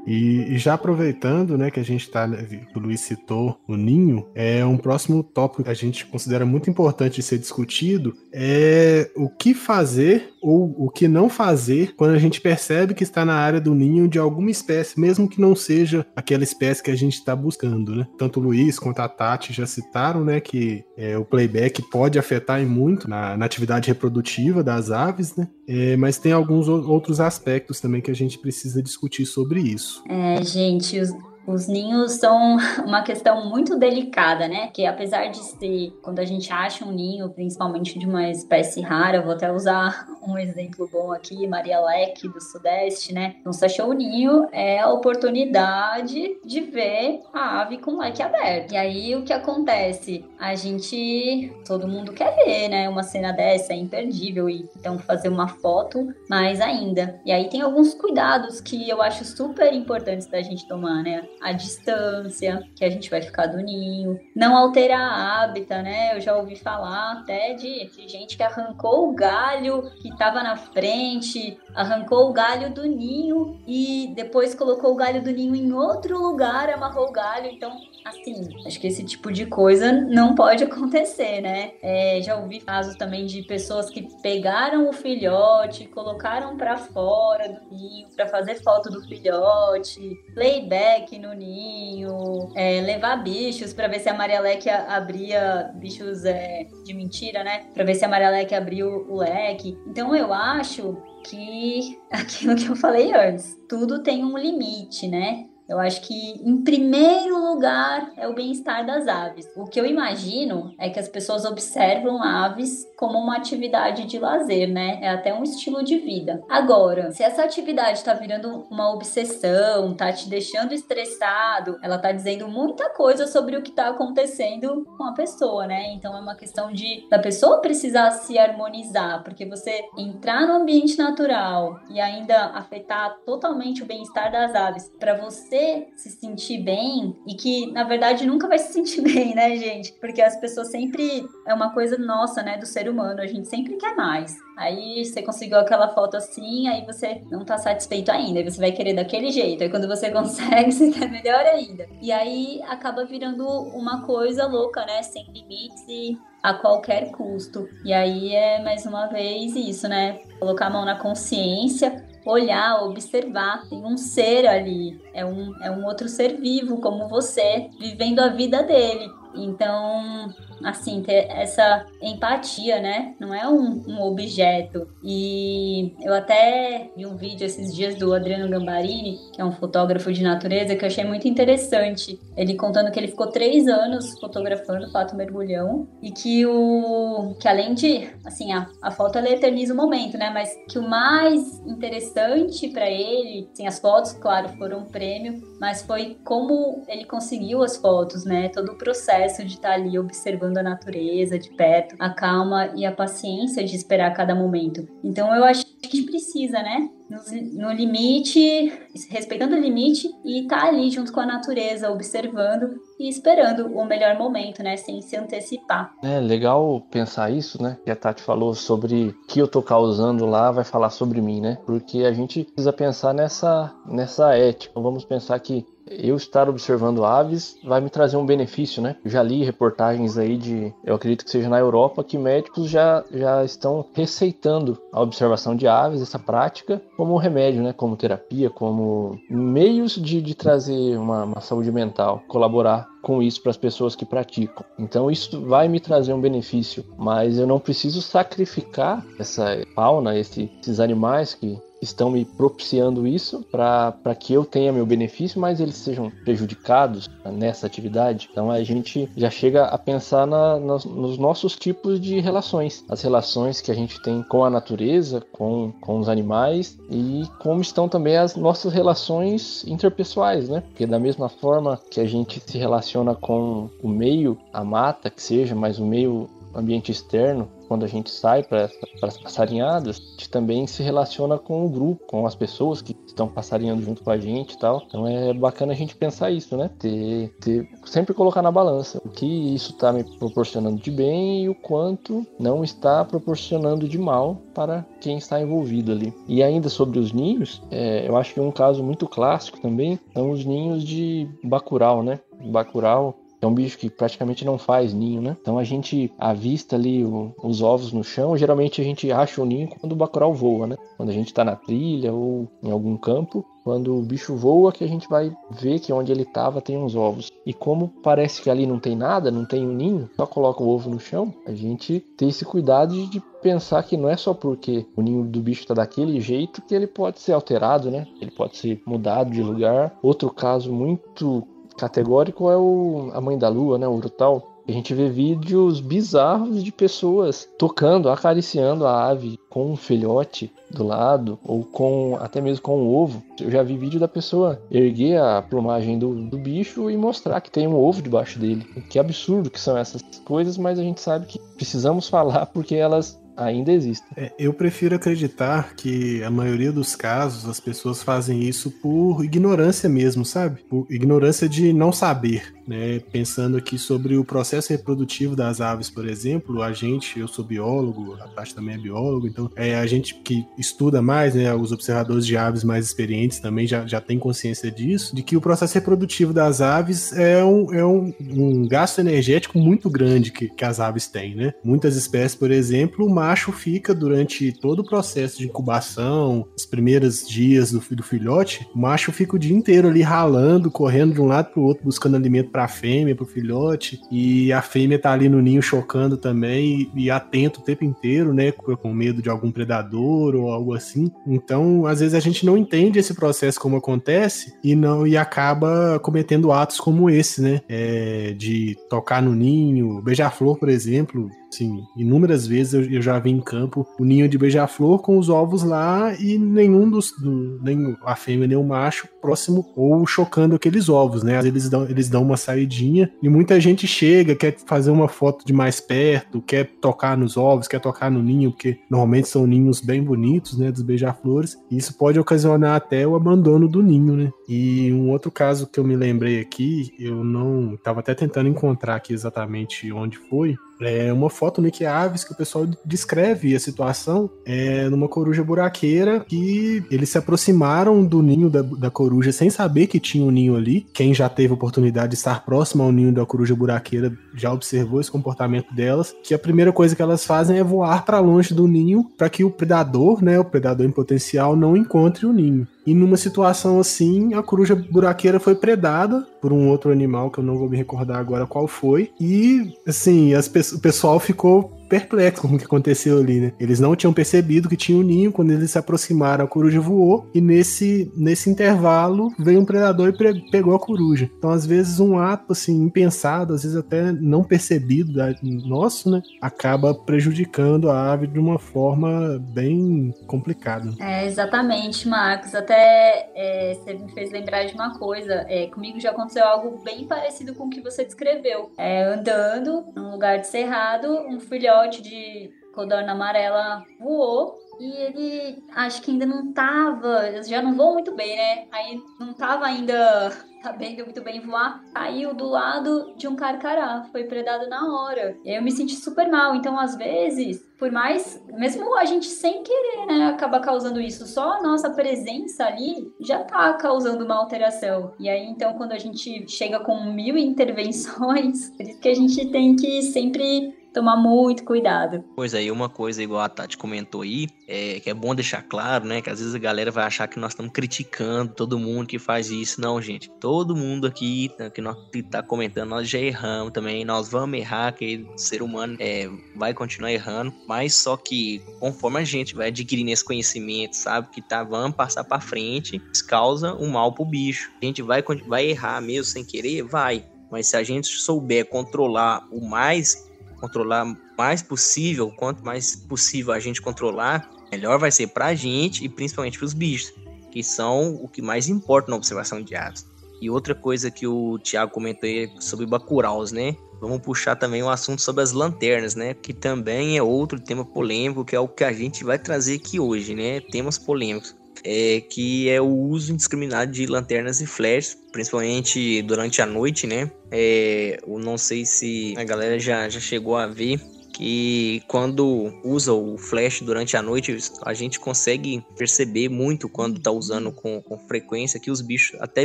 [0.07, 3.77] E E, e, já aproveitando, né, que a gente está, né, o Luiz citou o
[3.77, 9.29] ninho, é um próximo tópico que a gente considera muito importante ser discutido é o
[9.29, 13.61] que fazer ou o que não fazer quando a gente percebe que está na área
[13.61, 17.35] do ninho de alguma espécie, mesmo que não seja aquela espécie que a gente está
[17.35, 18.07] buscando, né?
[18.19, 22.61] Tanto o Luiz quanto a Tati já citaram, né, que é, o playback pode afetar
[22.67, 25.49] muito na, na atividade reprodutiva das aves, né?
[25.67, 29.93] É, mas tem alguns outros aspectos também que a gente precisa discutir sobre isso.
[30.09, 31.11] É, gente, os,
[31.46, 34.68] os ninhos são uma questão muito delicada, né?
[34.72, 39.22] Que apesar de ser, quando a gente acha um ninho, principalmente de uma espécie rara,
[39.22, 43.37] vou até usar um exemplo bom aqui, Maria Leque do Sudeste, né?
[43.40, 48.72] Então, se achou o ninho, é a oportunidade de ver a ave com leque aberto.
[48.72, 50.24] E aí, o que acontece?
[50.38, 52.88] A gente, todo mundo quer ver, né?
[52.88, 57.20] Uma cena dessa é imperdível e então fazer uma foto mais ainda.
[57.24, 61.28] E aí tem alguns cuidados que eu acho super importantes da gente tomar, né?
[61.40, 66.16] A distância que a gente vai ficar do ninho, não alterar a hábitat, né?
[66.16, 70.57] Eu já ouvi falar até de, de gente que arrancou o galho que estava na
[70.57, 76.18] frente, arrancou o galho do ninho e depois colocou o galho do ninho em outro
[76.18, 77.51] lugar, amarrou o galho.
[77.51, 81.73] Então, assim, acho que esse tipo de coisa não pode acontecer, né?
[81.83, 87.75] É, já ouvi casos também de pessoas que pegaram o filhote, colocaram para fora do
[87.75, 94.09] ninho para fazer foto do filhote, playback no ninho, é, levar bichos para ver se
[94.09, 97.67] a Maria Leque abria bichos é, de mentira, né?
[97.73, 99.79] Para ver se a Maria Leque abriu o leque.
[99.87, 105.47] Então eu acho que aquilo que eu falei antes, tudo tem um limite, né?
[105.68, 109.46] Eu acho que, em primeiro lugar, é o bem-estar das aves.
[109.57, 114.68] O que eu imagino é que as pessoas observam aves como uma atividade de lazer,
[114.68, 114.98] né?
[115.00, 116.42] É até um estilo de vida.
[116.50, 122.46] Agora, se essa atividade está virando uma obsessão, tá te deixando estressado, ela tá dizendo
[122.46, 125.92] muita coisa sobre o que tá acontecendo com a pessoa, né?
[125.94, 130.98] Então é uma questão de da pessoa precisar se harmonizar, porque você entrar no ambiente
[130.98, 137.17] natural e ainda afetar totalmente o bem-estar das aves para você você se sentir bem
[137.27, 139.93] e que, na verdade, nunca vai se sentir bem, né, gente?
[139.93, 141.25] Porque as pessoas sempre.
[141.47, 143.21] É uma coisa nossa, né, do ser humano.
[143.21, 144.37] A gente sempre quer mais.
[144.57, 148.43] Aí você conseguiu aquela foto assim, aí você não tá satisfeito ainda.
[148.43, 149.62] Você vai querer daquele jeito.
[149.62, 151.87] Aí quando você consegue, você quer melhor ainda.
[152.03, 155.03] E aí acaba virando uma coisa louca, né?
[155.03, 157.69] Sem limites e a qualquer custo.
[157.85, 160.21] E aí é mais uma vez isso, né?
[160.38, 163.68] Colocar a mão na consciência olhar, observar.
[163.68, 168.28] Tem um ser ali, é um, é um outro ser vivo como você, vivendo a
[168.28, 169.10] vida dele.
[169.34, 170.32] Então,
[170.62, 173.14] assim, ter essa empatia, né?
[173.19, 174.87] Não é um, um, objeto.
[175.03, 180.12] E eu até vi um vídeo esses dias do Adriano Gambarini, que é um fotógrafo
[180.12, 182.21] de natureza, que eu achei muito interessante.
[182.37, 187.49] Ele contando que ele ficou três anos fotografando o pato mergulhão e que o que
[187.49, 190.31] além de, assim, a, a foto ela eterniza o momento, né?
[190.31, 195.83] Mas que o mais interessante para ele, assim, as fotos, claro, foram um prêmio, mas
[195.83, 198.49] foi como ele conseguiu as fotos, né?
[198.49, 202.85] Todo o processo de estar tá ali observando a natureza de perto, a calma e
[202.85, 204.87] a paciência de esperar cada momento.
[205.02, 206.88] Então eu acho que a gente precisa, né?
[207.09, 208.72] No, no limite,
[209.11, 213.85] respeitando o limite e estar tá ali junto com a natureza, observando e esperando o
[213.85, 214.76] melhor momento, né?
[214.76, 215.92] Sem se antecipar.
[216.02, 217.76] É legal pensar isso, né?
[217.85, 221.59] Que a Tati falou sobre que eu tô causando lá, vai falar sobre mim, né?
[221.66, 224.80] Porque a gente precisa pensar nessa, nessa ética.
[224.80, 228.97] Vamos pensar que eu estar observando aves vai me trazer um benefício, né?
[229.05, 233.44] já li reportagens aí de, eu acredito que seja na Europa, que médicos já, já
[233.44, 237.73] estão receitando a observação de aves, essa prática, como remédio, né?
[237.73, 243.51] Como terapia, como meios de, de trazer uma, uma saúde mental, colaborar com isso para
[243.51, 244.64] as pessoas que praticam.
[244.79, 250.51] Então isso vai me trazer um benefício, mas eu não preciso sacrificar essa fauna, esse,
[250.61, 255.77] esses animais que estão me propiciando isso para que eu tenha meu benefício, mas eles
[255.77, 258.29] sejam prejudicados nessa atividade.
[258.31, 263.03] Então a gente já chega a pensar na, nos, nos nossos tipos de relações, as
[263.03, 267.88] relações que a gente tem com a natureza, com, com os animais e como estão
[267.88, 270.61] também as nossas relações interpessoais, né?
[270.61, 275.23] Porque da mesma forma que a gente se relaciona com o meio, a mata que
[275.23, 278.70] seja, mas o meio ambiente externo, quando a gente sai para
[279.03, 283.29] as passarinhadas, a gente também se relaciona com o grupo, com as pessoas que estão
[283.29, 284.83] passarinhando junto com a gente e tal.
[284.87, 286.70] Então é bacana a gente pensar isso, né?
[286.79, 291.48] Ter, ter sempre colocar na balança o que isso está me proporcionando de bem e
[291.48, 296.12] o quanto não está proporcionando de mal para quem está envolvido ali.
[296.29, 300.31] E ainda sobre os ninhos, é, eu acho que um caso muito clássico também são
[300.31, 302.20] os ninhos de bacurau, né?
[302.46, 305.37] Bacurau é um bicho que praticamente não faz ninho, né?
[305.40, 308.37] Então a gente avista ali o, os ovos no chão.
[308.37, 310.76] Geralmente a gente acha o ninho quando o bacurau voa, né?
[310.96, 313.44] Quando a gente está na trilha ou em algum campo.
[313.64, 316.94] Quando o bicho voa, que a gente vai ver que onde ele estava tem uns
[316.94, 317.33] ovos.
[317.46, 320.68] E como parece que ali não tem nada, não tem um ninho, só coloca o
[320.68, 324.87] ovo no chão, a gente tem esse cuidado de pensar que não é só porque
[324.94, 328.07] o ninho do bicho está daquele jeito que ele pode ser alterado, né?
[328.20, 329.98] Ele pode ser mudado de lugar.
[330.02, 333.87] Outro caso muito categórico é o A Mãe da Lua, né?
[333.87, 334.50] O Urutau.
[334.66, 340.82] A gente vê vídeos bizarros de pessoas tocando, acariciando a ave com um filhote do
[340.82, 343.22] lado, ou com até mesmo com um ovo.
[343.38, 347.50] Eu já vi vídeo da pessoa erguer a plumagem do, do bicho e mostrar que
[347.50, 348.64] tem um ovo debaixo dele.
[348.88, 353.22] Que absurdo que são essas coisas, mas a gente sabe que precisamos falar porque elas
[353.37, 354.09] ainda existem.
[354.16, 359.88] É, eu prefiro acreditar que a maioria dos casos as pessoas fazem isso por ignorância
[359.88, 360.61] mesmo, sabe?
[360.68, 362.55] Por ignorância de não saber.
[362.66, 367.44] Né, pensando aqui sobre o processo reprodutivo das aves, por exemplo, a gente, eu sou
[367.44, 371.73] biólogo, a parte também é biólogo, então é a gente que estuda mais, né, os
[371.73, 375.75] observadores de aves mais experientes também já, já tem consciência disso, de que o processo
[375.75, 380.81] reprodutivo das aves é um, é um, um gasto energético muito grande que, que as
[380.81, 381.53] aves têm, né?
[381.62, 387.26] Muitas espécies, por exemplo, o macho fica durante todo o processo de incubação, os primeiros
[387.26, 391.26] dias do, do filhote, o macho fica o dia inteiro ali ralando, correndo de um
[391.26, 394.98] lado para o outro, buscando alimento para a fêmea, para o filhote, e a fêmea
[394.98, 399.22] tá ali no ninho chocando também e, e, atento o tempo inteiro, né, com medo
[399.22, 401.10] de algum predador ou algo assim.
[401.26, 405.98] Então, às vezes a gente não entende esse processo como acontece e não e acaba
[405.98, 412.49] cometendo atos como esse, né, é, de tocar no ninho, beija-flor, por exemplo, Sim, inúmeras
[412.49, 416.37] vezes eu, já vi em campo o ninho de beija-flor com os ovos lá e
[416.37, 417.12] nenhum dos.
[417.12, 421.38] Do, nem a fêmea nem o macho próximo ou chocando aqueles ovos, né?
[421.47, 425.53] Eles dão, eles dão uma saidinha e muita gente chega, quer fazer uma foto de
[425.53, 430.03] mais perto, quer tocar nos ovos, quer tocar no ninho, porque normalmente são ninhos bem
[430.03, 430.73] bonitos, né?
[430.73, 431.57] Dos beija-flores.
[431.71, 434.33] E isso pode ocasionar até o abandono do ninho, né?
[434.49, 437.77] E um outro caso que eu me lembrei aqui, eu não.
[437.77, 442.37] Tava até tentando encontrar aqui exatamente onde foi é uma foto no Aves que o
[442.37, 448.62] pessoal descreve a situação é numa coruja buraqueira que eles se aproximaram do ninho da,
[448.62, 450.87] da coruja sem saber que tinha um ninho ali.
[450.92, 455.10] Quem já teve oportunidade de estar próximo ao ninho da coruja buraqueira já observou esse
[455.10, 459.04] comportamento delas, que a primeira coisa que elas fazem é voar para longe do ninho
[459.16, 462.66] para que o predador, né, o predador em potencial não encontre o ninho.
[462.87, 467.44] E numa situação assim, a coruja buraqueira foi predada por um outro animal que eu
[467.44, 469.11] não vou me recordar agora qual foi.
[469.18, 473.53] E assim, as, o pessoal ficou perplexo com o que aconteceu ali, né?
[473.59, 477.29] Eles não tinham percebido que tinha um ninho, quando eles se aproximaram, a coruja voou,
[477.35, 481.31] e nesse, nesse intervalo veio um predador e pegou a coruja.
[481.38, 486.23] Então, às vezes, um ato assim, impensado, às vezes até não percebido da, nosso, né?
[486.40, 490.92] Acaba prejudicando a ave de uma forma bem complicada.
[491.01, 492.55] É, exatamente, Marcos.
[492.55, 495.44] Até é, você me fez lembrar de uma coisa.
[495.49, 498.70] É, comigo já aconteceu algo bem parecido com o que você descreveu.
[498.79, 505.62] É, andando num lugar de cerrado, um filhote filhote de codorna amarela voou e ele
[505.77, 508.66] acho que ainda não tava, já não voam muito bem, né?
[508.73, 514.25] Aí não tava ainda sabendo muito bem voar, caiu do lado de um carcará, foi
[514.25, 515.37] predado na hora.
[515.44, 516.57] E aí eu me senti super mal.
[516.57, 521.53] Então, às vezes, por mais, mesmo a gente sem querer, né, acaba causando isso, só
[521.53, 525.12] a nossa presença ali já tá causando uma alteração.
[525.20, 529.47] E aí, então, quando a gente chega com mil intervenções, por isso que a gente
[529.51, 532.24] tem que sempre tomar muito cuidado.
[532.37, 536.07] Pois aí, uma coisa igual a Tati comentou aí, é, que é bom deixar claro,
[536.07, 536.22] né?
[536.22, 539.50] Que às vezes a galera vai achar que nós estamos criticando todo mundo que faz
[539.50, 539.80] isso.
[539.80, 540.30] Não, gente.
[540.40, 541.96] Todo mundo aqui né, que nós
[542.30, 544.04] tá comentando, nós já erramos também.
[544.04, 547.52] Nós vamos errar, que o ser humano é, vai continuar errando.
[547.66, 551.28] Mas só que conforme a gente vai adquirindo esse conhecimento, sabe?
[551.30, 554.70] Que tá, vamos passar para frente, isso causa um mal pro bicho.
[554.80, 556.83] A gente vai, vai errar mesmo sem querer?
[556.83, 557.24] Vai.
[557.50, 560.28] Mas se a gente souber controlar o mais
[560.66, 566.05] controlar mais possível, quanto mais possível a gente controlar, melhor vai ser para a gente
[566.05, 567.12] e principalmente para os bichos,
[567.50, 570.07] que são o que mais importa na observação de aves.
[570.40, 573.77] E outra coisa que o Thiago comentou aí sobre bacuraus, né?
[574.00, 576.35] vamos puxar também um assunto sobre as lanternas, né?
[576.35, 579.98] Que também é outro tema polêmico, que é o que a gente vai trazer aqui
[579.98, 580.61] hoje, né?
[580.61, 581.57] Temas polêmicos.
[581.85, 587.31] É, que é o uso indiscriminado de lanternas e flashes, principalmente durante a noite, né?
[587.51, 590.99] É, eu não sei se a galera já, já chegou a ver
[591.35, 597.31] que quando usa o flash durante a noite, a gente consegue perceber muito quando tá
[597.31, 599.64] usando com, com frequência que os bichos até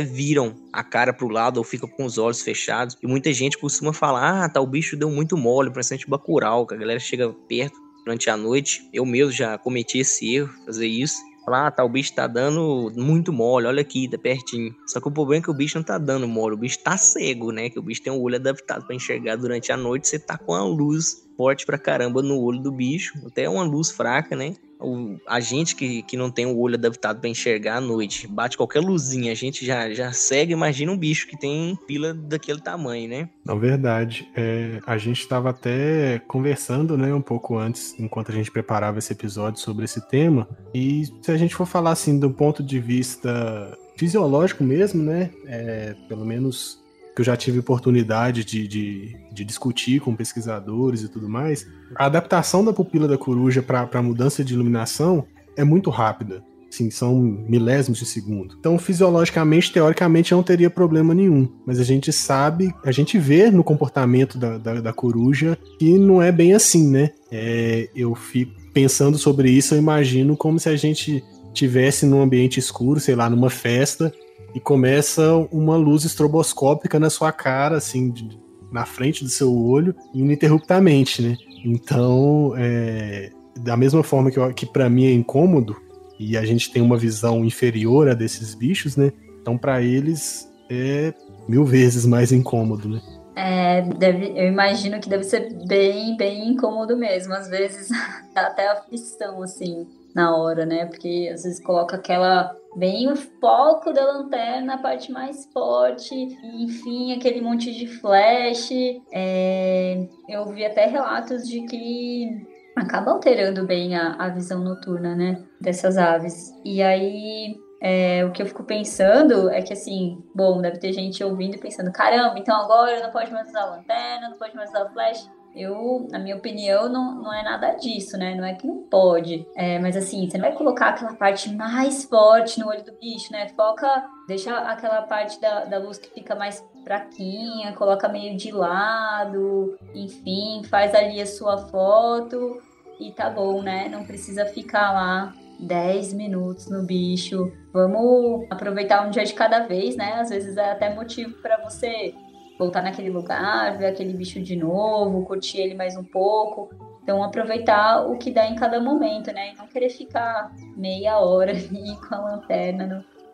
[0.00, 2.98] viram a cara pro lado ou ficam com os olhos fechados.
[3.00, 6.74] E muita gente costuma falar: ah, tá, o bicho deu muito mole, principalmente bacural, que
[6.74, 8.82] a galera chega perto durante a noite.
[8.92, 11.29] Eu mesmo já cometi esse erro, fazer isso.
[11.50, 14.72] Falar, ah, tá, o bicho tá dando muito mole, olha aqui, tá pertinho.
[14.86, 16.96] Só que o problema é que o bicho não tá dando mole, o bicho tá
[16.96, 17.68] cego, né?
[17.68, 20.54] Que o bicho tem um olho adaptado para enxergar durante a noite, você tá com
[20.54, 24.54] a luz forte pra caramba no olho do bicho, até uma luz fraca, né?
[24.80, 28.56] O, a gente que, que não tem o olho adaptado para enxergar à noite, bate
[28.56, 33.08] qualquer luzinha, a gente já, já segue, imagina um bicho que tem pila daquele tamanho,
[33.08, 33.28] né?
[33.44, 38.50] Na verdade, é, a gente estava até conversando, né, um pouco antes, enquanto a gente
[38.50, 42.62] preparava esse episódio sobre esse tema, e se a gente for falar assim do ponto
[42.62, 46.79] de vista fisiológico mesmo, né, é, pelo menos
[47.20, 52.06] que eu já tive oportunidade de, de, de, discutir com pesquisadores e tudo mais, a
[52.06, 56.42] adaptação da pupila da coruja para a mudança de iluminação é muito rápida.
[56.70, 58.56] Sim, são milésimos de segundo.
[58.58, 61.48] Então, fisiologicamente, teoricamente, não teria problema nenhum.
[61.66, 66.22] Mas a gente sabe, a gente vê no comportamento da, da, da coruja que não
[66.22, 67.10] é bem assim, né?
[67.30, 72.60] É, eu fico pensando sobre isso, eu imagino como se a gente tivesse num ambiente
[72.60, 74.14] escuro, sei lá, numa festa,
[74.54, 78.38] e começa uma luz estroboscópica na sua cara, assim, de,
[78.70, 81.36] na frente do seu olho, ininterruptamente, né?
[81.64, 85.76] Então, é, da mesma forma que, que para mim é incômodo,
[86.18, 89.12] e a gente tem uma visão inferior a desses bichos, né?
[89.40, 91.14] Então, para eles é
[91.48, 93.00] mil vezes mais incômodo, né?
[93.34, 97.32] É, deve, eu imagino que deve ser bem, bem incômodo mesmo.
[97.32, 97.88] Às vezes
[98.34, 100.86] dá até aflição, assim, na hora, né?
[100.86, 107.12] Porque às vezes coloca aquela bem o foco da lanterna, a parte mais forte, enfim,
[107.12, 108.70] aquele monte de flash.
[109.12, 112.46] É, eu vi até relatos de que
[112.76, 116.52] acaba alterando bem a, a visão noturna, né, dessas aves.
[116.64, 121.24] E aí é, o que eu fico pensando é que, assim, bom, deve ter gente
[121.24, 124.88] ouvindo e pensando: caramba, então agora não pode mais usar lanterna, não pode mais usar
[124.90, 125.28] flash.
[125.54, 128.34] Eu, na minha opinião, não, não é nada disso, né?
[128.34, 129.46] Não é que não pode.
[129.56, 133.32] É, mas assim, você não vai colocar aquela parte mais forte no olho do bicho,
[133.32, 133.48] né?
[133.48, 139.76] Foca, deixa aquela parte da, da luz que fica mais fraquinha, coloca meio de lado,
[139.94, 142.60] enfim, faz ali a sua foto
[142.98, 143.88] e tá bom, né?
[143.88, 147.52] Não precisa ficar lá 10 minutos no bicho.
[147.72, 150.14] Vamos aproveitar um dia de cada vez, né?
[150.14, 152.14] Às vezes é até motivo para você
[152.60, 156.68] voltar naquele lugar, ver aquele bicho de novo, curtir ele mais um pouco.
[157.02, 159.52] Então, aproveitar o que dá em cada momento, né?
[159.52, 162.86] E não querer ficar meia hora ali com a lanterna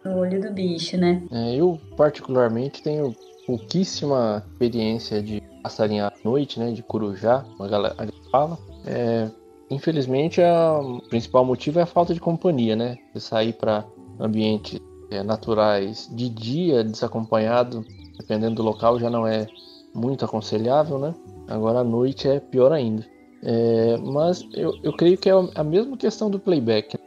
[0.04, 1.20] no, no olho do bicho, né?
[1.32, 6.70] É, eu, particularmente, tenho pouquíssima experiência de passarinhar à noite, né?
[6.70, 7.96] De corujá, uma galera
[8.30, 8.56] fala.
[8.86, 9.28] É,
[9.68, 12.96] infelizmente, a, o principal motivo é a falta de companhia, né?
[13.12, 13.84] Você sair para
[14.20, 14.78] ambientes
[15.10, 17.84] é, naturais de dia desacompanhado
[18.18, 19.46] dependendo do local, já não é
[19.94, 21.14] muito aconselhável, né?
[21.48, 23.05] Agora à noite é pior ainda.
[23.42, 26.98] É, mas eu, eu creio que é a mesma questão do playback.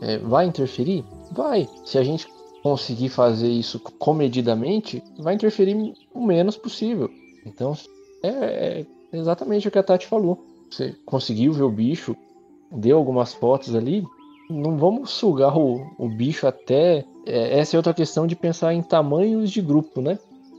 [0.00, 1.04] É, vai interferir?
[1.30, 1.68] Vai.
[1.84, 2.26] Se a gente
[2.62, 7.10] conseguir fazer isso comedidamente, vai interferir o menos possível.
[7.44, 7.76] Então,
[8.22, 10.44] é, é exatamente o que a Tati falou.
[10.70, 12.16] Você conseguiu ver o bicho,
[12.70, 14.04] deu algumas fotos ali,
[14.52, 17.04] não vamos sugar o, o bicho até.
[17.26, 20.18] É, essa é outra questão de pensar em tamanhos de grupo, né?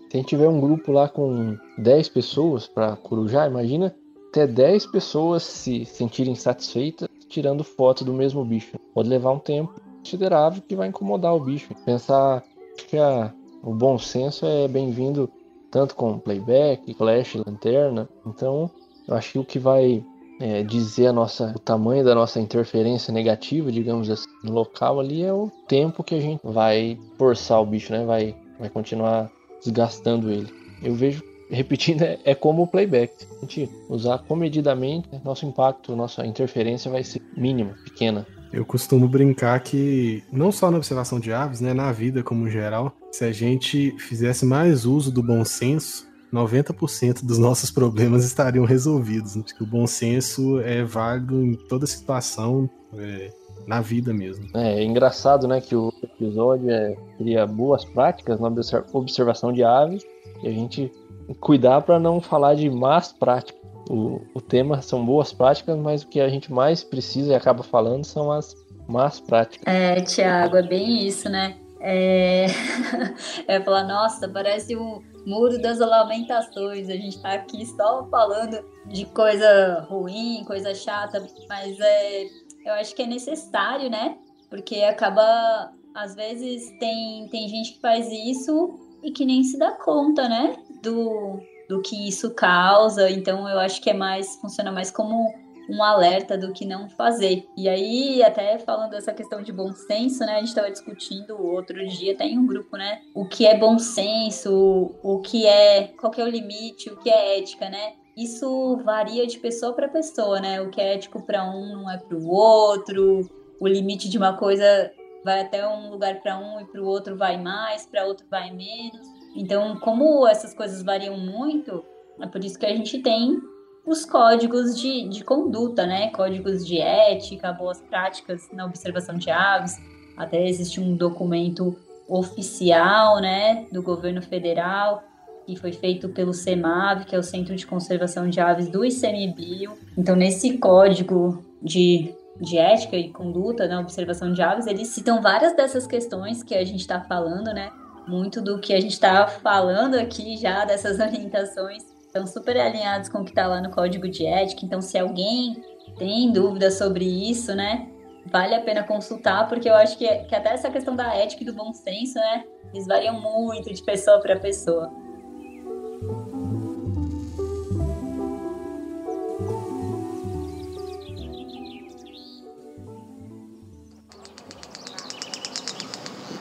[0.10, 3.96] Se a gente tiver um grupo lá com 10 pessoas para corujar, imagina
[4.30, 8.78] até 10 pessoas se sentirem satisfeitas tirando foto do mesmo bicho.
[8.94, 11.74] Pode levar um tempo considerável que vai incomodar o bicho.
[11.84, 12.44] Pensar
[12.78, 15.30] que a, o bom senso é bem-vindo
[15.72, 18.08] tanto com playback, flash, lanterna.
[18.26, 18.70] Então,
[19.08, 20.06] eu acho que o que vai
[20.44, 25.24] é, dizer a nossa, o tamanho da nossa interferência negativa, digamos assim, no local ali
[25.24, 28.06] é o tempo que a gente vai forçar o bicho, né?
[28.06, 29.32] Vai, vai continuar
[29.64, 30.54] desgastando ele.
[30.84, 33.14] Eu vejo, repetindo, é, é como o playback.
[33.38, 38.28] A gente usar comedidamente, nosso impacto, nossa interferência vai ser mínima, pequena.
[38.52, 42.92] Eu costumo brincar que, não só na observação de aves, né, na vida como geral,
[43.14, 49.36] se a gente fizesse mais uso do bom senso, 90% dos nossos problemas estariam resolvidos.
[49.36, 49.44] Né?
[49.46, 53.32] Porque o bom senso é válido em toda situação, é,
[53.68, 54.46] na vida mesmo.
[54.56, 58.52] É, é, engraçado, né, que o episódio é, seria boas práticas na
[58.92, 60.04] observação de aves
[60.42, 60.92] e a gente
[61.40, 63.62] cuidar para não falar de más práticas.
[63.90, 67.64] O, o tema são boas práticas, mas o que a gente mais precisa e acaba
[67.64, 68.56] falando são as
[68.88, 69.66] más práticas.
[69.66, 71.56] É, Tiago, é bem isso, né?
[71.80, 72.48] É...
[73.48, 76.90] é falar, nossa, parece um muro das lamentações.
[76.90, 82.26] A gente tá aqui só falando de coisa ruim, coisa chata, mas é,
[82.66, 84.18] eu acho que é necessário, né?
[84.50, 89.72] Porque acaba, às vezes, tem, tem gente que faz isso e que nem se dá
[89.72, 90.56] conta, né?
[90.82, 93.10] Do, do que isso causa.
[93.10, 95.34] Então, eu acho que é mais, funciona mais como
[95.70, 97.48] um alerta do que não fazer.
[97.58, 100.34] E aí, até falando dessa questão de bom senso, né?
[100.34, 103.02] A gente estava discutindo outro dia, tem um grupo, né?
[103.14, 107.10] O que é bom senso, o que é, qual que é o limite, o que
[107.10, 107.94] é ética, né?
[108.16, 110.62] Isso varia de pessoa para pessoa, né?
[110.62, 113.22] O que é ético para um não é para o outro.
[113.60, 114.92] O limite de uma coisa
[115.24, 118.52] vai até um lugar para um e para o outro vai mais, para outro vai
[118.52, 119.08] menos.
[119.36, 121.84] Então, como essas coisas variam muito,
[122.20, 123.42] é por isso que a gente tem
[123.86, 126.10] os códigos de, de conduta, né?
[126.10, 129.78] Códigos de ética, boas práticas na observação de aves.
[130.16, 131.76] Até existe um documento
[132.08, 135.04] oficial, né, do governo federal,
[135.46, 139.74] que foi feito pelo CEMAV, que é o Centro de Conservação de Aves do ICMBio.
[139.98, 145.56] Então, nesse código de, de ética e conduta na observação de aves, eles citam várias
[145.56, 147.72] dessas questões que a gente está falando, né?
[148.08, 151.84] Muito do que a gente está falando aqui já, dessas orientações,
[152.14, 154.64] estão super alinhados com o que está lá no código de ética.
[154.64, 155.60] Então, se alguém
[155.98, 157.90] tem dúvida sobre isso, né,
[158.28, 161.46] vale a pena consultar, porque eu acho que, que até essa questão da ética e
[161.46, 164.92] do bom senso, né, eles variam muito de pessoa para pessoa.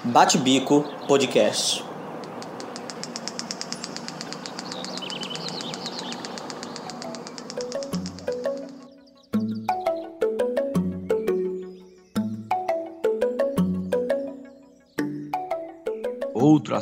[0.05, 1.92] Bate Bico Podcast.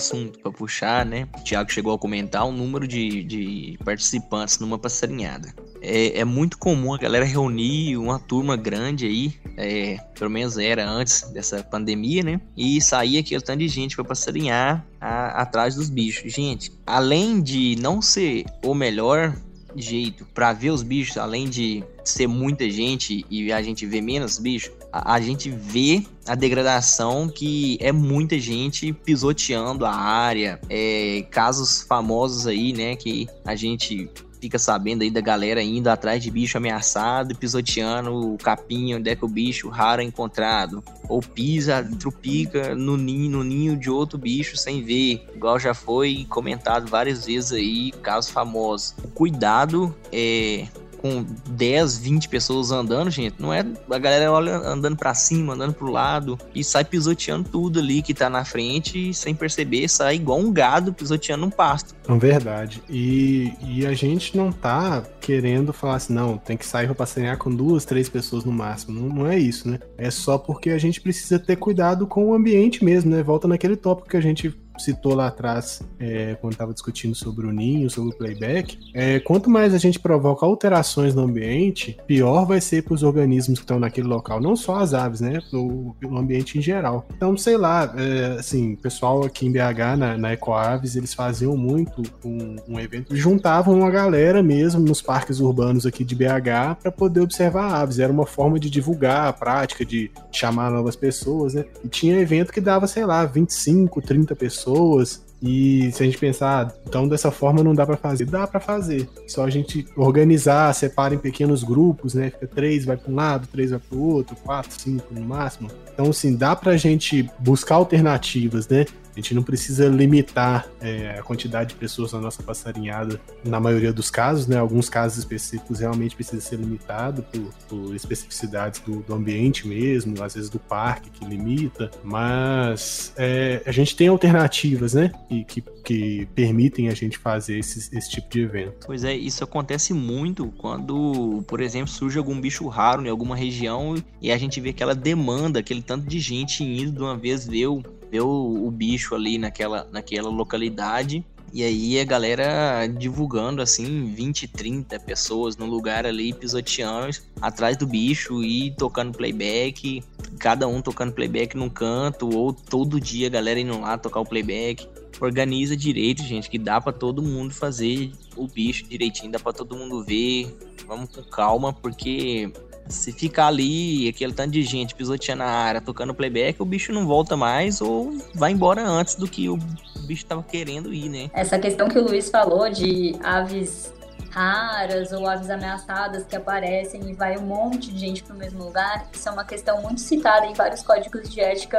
[0.00, 1.28] Assunto para puxar, né?
[1.38, 5.54] O Thiago chegou a comentar o número de, de participantes numa passarinhada.
[5.82, 10.88] É, é, muito comum a galera reunir uma turma grande aí, é, pelo menos era
[10.88, 12.40] antes dessa pandemia, né?
[12.56, 16.32] E sair aquele tanto de gente para passarinhar a, atrás dos bichos.
[16.32, 19.34] Gente, além de não ser o melhor
[19.76, 24.38] jeito para ver os bichos, além de ser muita gente e a gente ver menos
[24.38, 31.26] bichos, a, a, gente vê a degradação que é muita gente pisoteando a área, é,
[31.28, 34.08] casos famosos aí, né, que a gente
[34.40, 39.16] fica sabendo aí da galera indo atrás de bicho ameaçado, pisoteando o capim onde é
[39.16, 40.84] que o bicho raro é encontrado.
[41.08, 45.26] Ou pisa, trupica no ninho, no ninho de outro bicho sem ver.
[45.34, 48.94] Igual já foi comentado várias vezes aí, casos famosos.
[49.14, 50.68] Cuidado é
[51.00, 55.72] com 10, 20 pessoas andando, gente, não é a galera olha andando para cima, andando
[55.72, 60.16] pro lado e sai pisoteando tudo ali que tá na frente e sem perceber sai
[60.16, 61.94] igual um gado pisoteando um pasto.
[62.06, 62.82] É verdade.
[62.88, 67.38] E, e a gente não tá querendo falar assim, não, tem que sair pra passear
[67.38, 69.00] com duas, três pessoas no máximo.
[69.00, 69.78] Não, não é isso, né?
[69.96, 73.22] É só porque a gente precisa ter cuidado com o ambiente mesmo, né?
[73.22, 77.52] Volta naquele tópico que a gente citou lá atrás, é, quando estava discutindo sobre o
[77.52, 82.60] ninho, sobre o playback, é, quanto mais a gente provoca alterações no ambiente, pior vai
[82.60, 86.18] ser para os organismos que estão naquele local, não só as aves, né, no, no
[86.18, 87.06] ambiente em geral.
[87.14, 92.02] Então, sei lá, é, assim, pessoal aqui em BH, na, na Ecoaves, eles faziam muito
[92.24, 97.20] um, um evento, juntavam uma galera mesmo nos parques urbanos aqui de BH para poder
[97.20, 97.98] observar aves.
[97.98, 101.64] Era uma forma de divulgar a prática, de chamar novas pessoas, né?
[101.84, 105.22] E tinha evento que dava, sei lá, 25, 30 pessoas pessoas.
[105.42, 108.60] E se a gente pensar, ah, então dessa forma não dá para fazer, dá para
[108.60, 109.08] fazer.
[109.26, 112.30] Só a gente organizar, separa em pequenos grupos, né?
[112.30, 115.70] Fica três vai para um lado, três vai para o outro, quatro, cinco no máximo.
[115.94, 118.84] Então, assim, dá para a gente buscar alternativas, né?
[119.20, 123.92] A gente não precisa limitar é, a quantidade de pessoas na nossa passarinhada, na maioria
[123.92, 124.56] dos casos, né?
[124.56, 130.34] Alguns casos específicos realmente precisa ser limitado por, por especificidades do, do, ambiente mesmo, às
[130.34, 135.12] vezes do parque que limita, mas é, a gente tem alternativas, né?
[135.28, 138.86] Que, que, que permitem a gente fazer esse, esse tipo de evento.
[138.86, 144.02] Pois é, isso acontece muito quando, por exemplo, surge algum bicho raro em alguma região
[144.18, 147.66] e a gente vê aquela demanda, aquele tanto de gente indo de uma vez ver
[147.66, 151.24] o ver o, o bicho ali naquela, naquela localidade.
[151.52, 157.86] E aí a galera divulgando assim, 20, 30 pessoas no lugar ali, pisoteando atrás do
[157.86, 160.02] bicho e tocando playback,
[160.38, 164.24] cada um tocando playback num canto, ou todo dia a galera indo lá tocar o
[164.24, 164.86] playback.
[165.20, 169.76] organiza direito, gente, que dá para todo mundo fazer o bicho direitinho, dá para todo
[169.76, 170.56] mundo ver.
[170.86, 172.52] Vamos com calma, porque
[172.88, 177.06] se ficar ali, aquele tanto de gente pisoteando a área, tocando playback, o bicho não
[177.06, 179.58] volta mais ou vai embora antes do que o
[180.06, 181.30] bicho tava querendo ir, né?
[181.32, 183.92] Essa questão que o Luiz falou de aves
[184.30, 188.64] raras ou aves ameaçadas que aparecem e vai um monte de gente para o mesmo
[188.64, 191.78] lugar, isso é uma questão muito citada em vários códigos de ética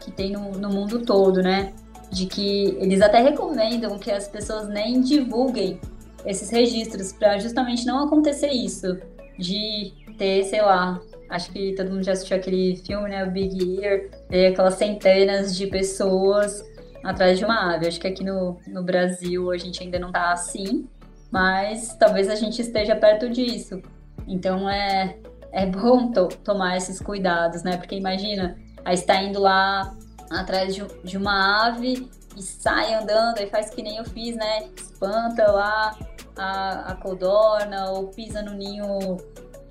[0.00, 1.72] que tem no, no mundo todo, né?
[2.10, 5.80] De que eles até recomendam que as pessoas nem divulguem
[6.24, 8.98] esses registros para justamente não acontecer isso,
[9.38, 13.82] de ter, sei lá, acho que todo mundo já assistiu aquele filme, né, o Big
[13.82, 16.64] Ear, ter aquelas centenas de pessoas
[17.02, 17.86] atrás de uma ave.
[17.88, 20.86] Acho que aqui no, no Brasil a gente ainda não tá assim,
[21.30, 23.82] mas talvez a gente esteja perto disso.
[24.26, 25.16] Então é,
[25.52, 27.76] é bom to tomar esses cuidados, né?
[27.76, 29.96] Porque imagina, aí está indo lá
[30.30, 34.68] atrás de, de uma ave e sai andando e faz que nem eu fiz, né?
[34.76, 35.96] Espanta lá
[36.36, 39.18] a, a codorna ou pisa no ninho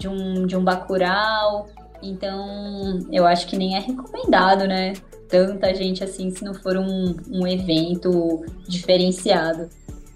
[0.02, 1.70] de um, de um bacural.
[2.02, 4.94] Então, eu acho que nem é recomendado, né?
[5.30, 9.70] Tanta gente assim, se não for um, um evento diferenciado.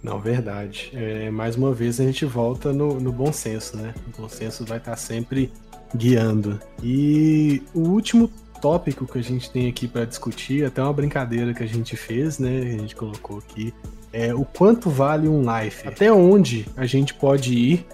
[0.03, 0.91] Não, verdade.
[0.93, 3.93] É, mais uma vez a gente volta no, no bom senso, né?
[4.07, 5.51] O bom senso vai estar sempre
[5.95, 6.59] guiando.
[6.83, 8.29] E o último
[8.61, 12.39] tópico que a gente tem aqui para discutir, até uma brincadeira que a gente fez,
[12.39, 12.59] né?
[12.59, 13.73] A gente colocou aqui,
[14.11, 15.87] é o quanto vale um life.
[15.87, 17.85] Até onde a gente pode ir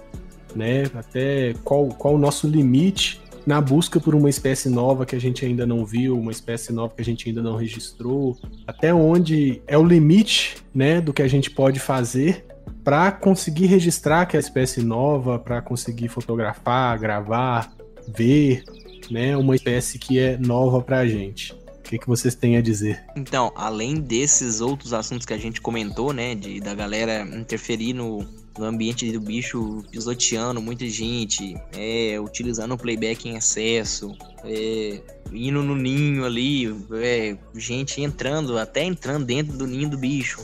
[0.55, 0.83] né?
[0.93, 5.45] Até qual, qual o nosso limite na busca por uma espécie nova que a gente
[5.45, 8.37] ainda não viu, uma espécie nova que a gente ainda não registrou,
[8.67, 12.45] até onde é o limite, né, do que a gente pode fazer
[12.83, 17.73] para conseguir registrar aquela espécie nova, para conseguir fotografar, gravar,
[18.07, 18.63] ver,
[19.09, 21.55] né, uma espécie que é nova para a gente.
[21.91, 23.03] Que, que vocês têm a dizer?
[23.17, 28.25] Então, além desses outros assuntos que a gente comentou, né, de da galera interferir no,
[28.57, 34.15] no ambiente do bicho pisoteando muita gente, é, utilizando o playback em excesso,
[34.45, 35.01] é,
[35.33, 40.39] indo no ninho ali, é, gente entrando, até entrando dentro do ninho do bicho,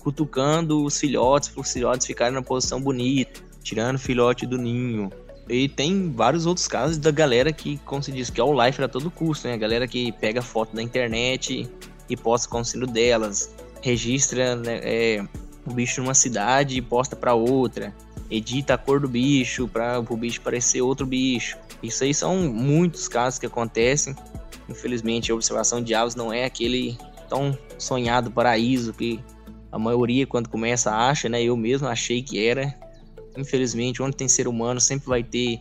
[0.00, 5.12] cutucando os filhotes para os filhotes ficarem na posição bonita, tirando o filhote do ninho.
[5.48, 8.82] E tem vários outros casos da galera que, como se diz, que é o life
[8.82, 9.54] a todo custo, né?
[9.54, 11.68] A galera que pega foto da internet
[12.08, 15.24] e posta o sino delas, registra né, é,
[15.66, 17.94] o bicho numa cidade e posta para outra,
[18.30, 21.56] edita a cor do bicho para o bicho parecer outro bicho.
[21.82, 24.14] Isso aí são muitos casos que acontecem.
[24.68, 26.96] Infelizmente, a observação de aves não é aquele
[27.28, 29.20] tão sonhado paraíso que
[29.70, 31.42] a maioria, quando começa, acha, né?
[31.42, 32.74] Eu mesmo achei que era.
[33.36, 35.60] Infelizmente, onde tem ser humano sempre vai ter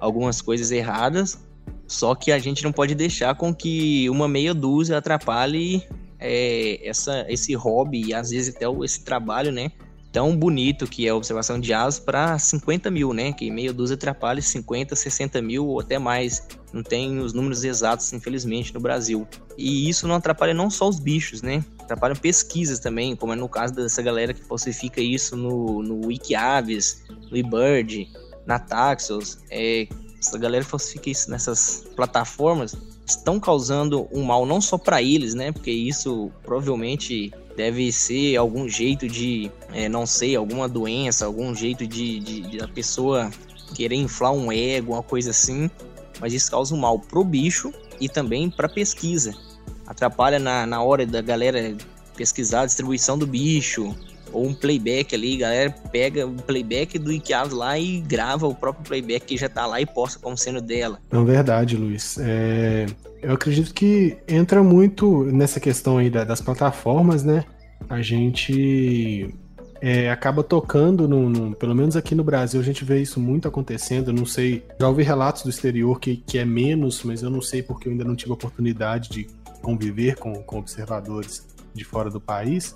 [0.00, 1.38] algumas coisas erradas.
[1.86, 5.82] Só que a gente não pode deixar com que uma meia dúzia atrapalhe
[6.18, 9.70] é, essa, esse hobby e às vezes até esse trabalho, né?
[10.10, 13.32] Tão bonito que é a observação de aves para 50 mil, né?
[13.32, 16.46] Que meia dúzia atrapalha 50, 60 mil ou até mais.
[16.76, 19.26] Não tem os números exatos, infelizmente, no Brasil.
[19.56, 21.64] E isso não atrapalha não só os bichos, né?
[21.80, 27.02] Atrapalham pesquisas também, como é no caso dessa galera que falsifica isso no, no Wikiaves,
[27.30, 28.12] no eBird,
[28.44, 29.38] na Taxos.
[29.50, 29.88] É,
[30.20, 35.52] essa galera falsifica isso nessas plataformas estão causando um mal não só para eles, né?
[35.52, 41.86] Porque isso provavelmente deve ser algum jeito de, é, não sei, alguma doença, algum jeito
[41.86, 43.30] de, de, de, a pessoa
[43.74, 45.70] querer inflar um ego, uma coisa assim.
[46.20, 49.34] Mas isso causa um mal pro bicho e também para pesquisa.
[49.86, 51.76] Atrapalha na, na hora da galera
[52.16, 53.94] pesquisar a distribuição do bicho,
[54.32, 58.84] ou um playback ali, galera pega o playback do Iquiavos lá e grava o próprio
[58.84, 60.98] playback que já tá lá e posta como sendo dela.
[61.10, 62.18] Não, verdade, Luiz.
[62.18, 62.86] É,
[63.22, 67.44] eu acredito que entra muito nessa questão aí das plataformas, né?
[67.88, 69.34] A gente
[69.80, 74.08] é, acaba tocando, no, pelo menos aqui no Brasil, a gente vê isso muito acontecendo.
[74.08, 77.42] Eu não sei, já ouvi relatos do exterior que, que é menos, mas eu não
[77.42, 79.26] sei porque eu ainda não tive a oportunidade de
[79.62, 82.74] conviver com, com observadores de fora do país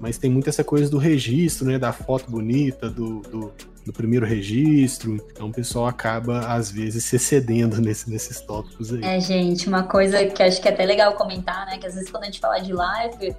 [0.00, 1.78] mas tem muito essa coisa do registro, né?
[1.78, 3.52] Da foto bonita, do, do,
[3.84, 5.16] do primeiro registro.
[5.32, 9.02] Então o pessoal acaba, às vezes, se excedendo nesse, nesses tópicos aí.
[9.02, 11.78] É, gente, uma coisa que acho que é até legal comentar, né?
[11.78, 13.36] Que às vezes quando a gente fala de live,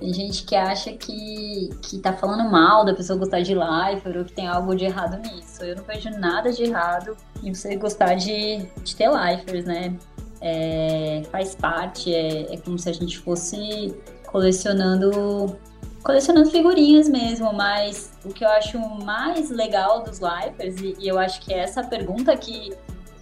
[0.00, 4.24] tem gente que acha que, que tá falando mal da pessoa gostar de live ou
[4.24, 5.62] que tem algo de errado nisso.
[5.62, 9.94] Eu não vejo nada de errado em você gostar de, de ter lifers, né?
[10.40, 13.94] É, faz parte, é, é como se a gente fosse
[14.26, 15.54] colecionando
[16.02, 21.18] colecionando figurinhas mesmo, mas o que eu acho mais legal dos Lifers, e, e eu
[21.18, 22.72] acho que é essa pergunta que,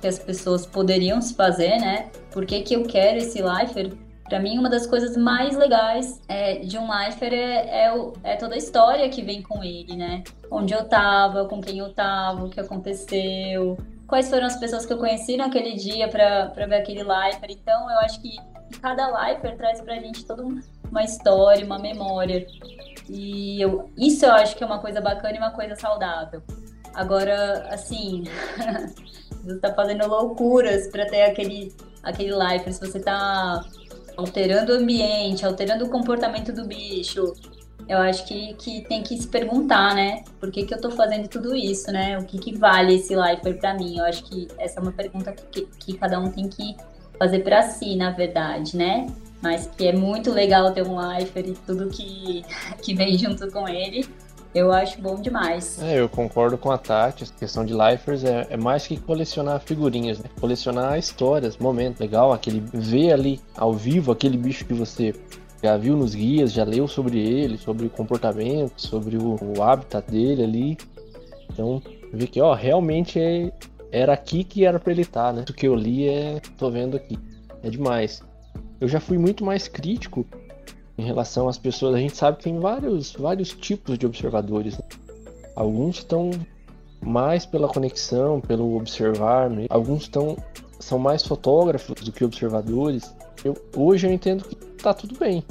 [0.00, 2.08] que as pessoas poderiam se fazer, né?
[2.30, 3.96] Por que, que eu quero esse Lifer?
[4.28, 8.54] Para mim, uma das coisas mais legais é, de um lifer é, é, é, toda
[8.54, 10.22] a história que vem com ele, né?
[10.50, 14.92] Onde eu tava, com quem eu tava, o que aconteceu, quais foram as pessoas que
[14.92, 17.50] eu conheci naquele dia para ver aquele lifer.
[17.50, 18.36] Então, eu acho que
[18.82, 22.46] cada lifer traz pra gente toda uma história, uma memória.
[23.08, 26.42] E eu, isso eu acho que é uma coisa bacana e uma coisa saudável.
[26.94, 28.24] Agora, assim,
[29.42, 33.64] você tá fazendo loucuras para ter aquele, aquele lifer, se você tá
[34.18, 37.32] alterando o ambiente, alterando o comportamento do bicho,
[37.88, 40.24] eu acho que, que tem que se perguntar, né?
[40.40, 42.18] Por que, que eu tô fazendo tudo isso, né?
[42.18, 43.96] O que, que vale esse lifer para mim?
[43.96, 46.76] Eu acho que essa é uma pergunta que, que cada um tem que
[47.16, 49.06] fazer para si, na verdade, né?
[49.40, 52.44] Mas que é muito legal ter um lifer e tudo que,
[52.82, 54.04] que vem junto com ele.
[54.54, 55.80] Eu acho bom demais.
[55.82, 57.24] É, eu concordo com a Tati.
[57.24, 60.24] A questão de lifers é, é, mais que colecionar figurinhas, né?
[60.40, 62.00] Colecionar histórias, momentos.
[62.00, 65.14] Legal, aquele ver ali ao vivo aquele bicho que você
[65.62, 70.10] já viu nos guias, já leu sobre ele, sobre o comportamento, sobre o, o habitat
[70.10, 70.78] dele ali.
[71.50, 71.82] Então,
[72.12, 73.52] ver que, ó, realmente é,
[73.90, 75.44] era aqui que era pra ele estar, tá, né?
[75.48, 76.40] O que eu li é.
[76.56, 77.18] tô vendo aqui.
[77.62, 78.22] É demais.
[78.80, 80.24] Eu já fui muito mais crítico
[80.98, 81.94] em relação às pessoas.
[81.94, 84.76] A gente sabe que tem vários, vários tipos de observadores.
[84.76, 84.84] Né?
[85.54, 86.30] Alguns estão
[87.00, 89.66] mais pela conexão, pelo observar, né?
[89.70, 90.36] alguns estão
[90.80, 93.14] são mais fotógrafos do que observadores.
[93.44, 95.44] Eu, hoje eu entendo que tá tudo bem.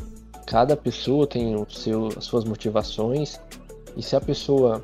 [0.46, 3.40] Cada pessoa tem o seu, as suas motivações
[3.96, 4.84] e se a pessoa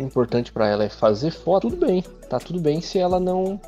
[0.00, 2.02] importante para ela é fazer foto, tudo bem.
[2.28, 3.60] Tá tudo bem se ela não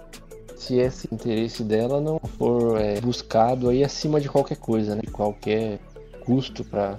[0.56, 5.02] se esse interesse dela não for é, buscado aí acima de qualquer coisa, né?
[5.02, 5.78] De qualquer
[6.24, 6.98] custo para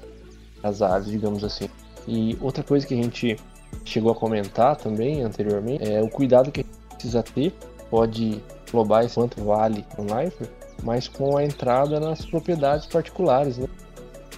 [0.63, 1.69] as aves, digamos assim.
[2.07, 3.37] E outra coisa que a gente
[3.83, 7.53] chegou a comentar também anteriormente é o cuidado que a gente precisa ter,
[7.89, 10.49] pode englobar quanto vale um lifer,
[10.83, 13.67] mas com a entrada nas propriedades particulares, né?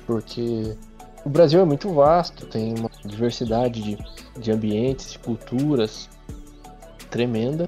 [0.05, 0.77] Porque
[1.25, 3.97] o Brasil é muito vasto, tem uma diversidade de,
[4.39, 6.09] de ambientes, de culturas
[7.09, 7.67] tremenda.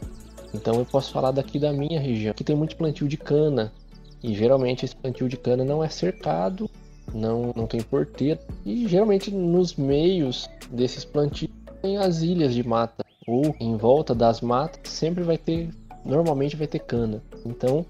[0.53, 3.71] Então eu posso falar daqui da minha região, que tem muito plantio de cana.
[4.21, 6.69] E geralmente esse plantio de cana não é cercado
[7.13, 8.39] não, não tem porteira.
[8.65, 11.51] E geralmente nos meios desses plantios
[11.81, 13.05] tem as ilhas de mata.
[13.27, 15.69] Ou em volta das matas sempre vai ter,
[16.03, 17.21] normalmente vai ter cana.
[17.45, 17.85] Então,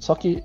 [0.00, 0.42] só que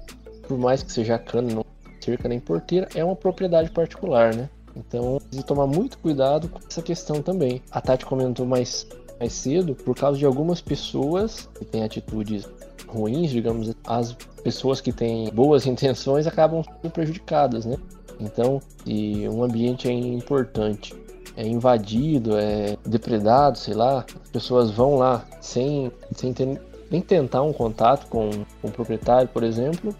[0.50, 1.66] por mais que seja cana, não
[2.04, 4.50] cerca nem porteira, é uma propriedade particular, né?
[4.76, 7.62] Então, precisa tomar muito cuidado com essa questão também.
[7.70, 8.88] A Tati comentou mais,
[9.20, 12.48] mais cedo, por causa de algumas pessoas que têm atitudes
[12.88, 17.78] ruins, digamos, as pessoas que têm boas intenções acabam sendo prejudicadas, né?
[18.20, 20.94] Então, se um ambiente é importante,
[21.36, 26.62] é invadido, é depredado, sei lá, as pessoas vão lá sem, sem ter,
[26.92, 28.30] nem tentar um contato com,
[28.62, 29.96] com o proprietário, por exemplo,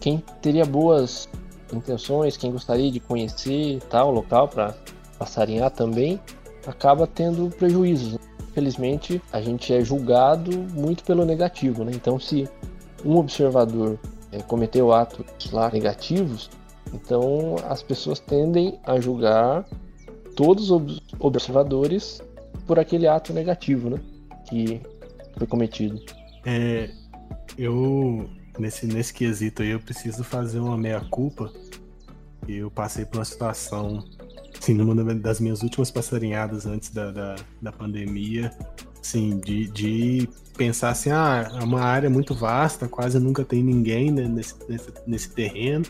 [0.00, 1.28] quem teria boas
[1.72, 4.74] intenções, quem gostaria de conhecer tal local para
[5.18, 6.18] passarinhar também,
[6.66, 8.18] acaba tendo prejuízos.
[8.50, 11.92] Infelizmente, a gente é julgado muito pelo negativo, né?
[11.94, 12.48] Então, se
[13.04, 13.98] um observador
[14.32, 16.50] é, cometeu atos lá negativos,
[16.92, 19.64] então as pessoas tendem a julgar
[20.36, 22.22] todos os observadores
[22.66, 24.00] por aquele ato negativo, né?
[24.48, 24.80] Que
[25.36, 26.00] foi cometido.
[26.44, 26.90] É,
[27.56, 28.28] eu
[28.58, 31.52] nesse nesse quesito aí eu preciso fazer uma meia culpa.
[32.46, 34.02] Eu passei por uma situação,
[34.58, 38.50] assim, numa das minhas últimas passarinhadas antes da, da, da pandemia,
[38.98, 44.10] assim, de, de pensar assim, ah, é uma área muito vasta, quase nunca tem ninguém
[44.10, 45.84] né, nesse, nesse, nesse terreno.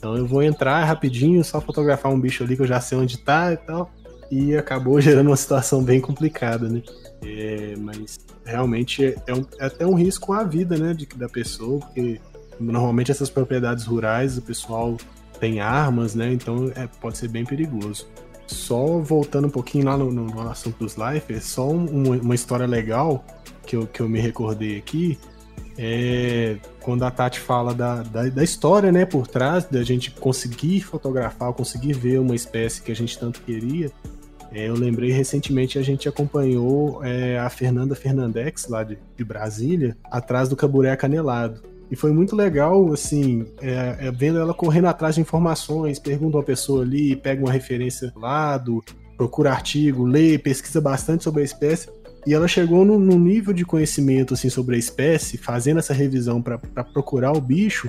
[0.00, 3.18] Então eu vou entrar rapidinho, só fotografar um bicho ali que eu já sei onde
[3.18, 3.90] tá e tal.
[4.30, 6.82] E acabou gerando uma situação bem complicada, né?
[7.22, 11.80] É, mas realmente é, um, é, até um risco à vida, né, de, da pessoa,
[11.80, 12.18] porque
[12.58, 14.96] normalmente essas propriedades rurais o pessoal
[15.38, 16.32] tem armas, né?
[16.32, 18.08] Então é, pode ser bem perigoso.
[18.46, 22.66] Só voltando um pouquinho lá no, no, no assunto dos life, só um, uma história
[22.66, 23.22] legal
[23.66, 25.18] que eu, que eu me recordei aqui
[25.82, 30.80] é quando a Tati fala da, da, da, história, né, por trás da gente conseguir
[30.82, 33.90] fotografar, conseguir ver uma espécie que a gente tanto queria.
[34.52, 39.96] É, eu lembrei recentemente a gente acompanhou é, a Fernanda Fernandex, lá de, de, Brasília,
[40.04, 41.62] atrás do Caburé Canelado.
[41.90, 46.42] E foi muito legal, assim, é, é, vendo ela correndo atrás de informações, pergunta uma
[46.42, 48.82] pessoa ali, pega uma referência do lado,
[49.16, 51.88] procura artigo, lê, pesquisa bastante sobre a espécie.
[52.26, 56.58] E ela chegou num, nível de conhecimento assim sobre a espécie, fazendo essa revisão para
[56.84, 57.88] procurar o bicho,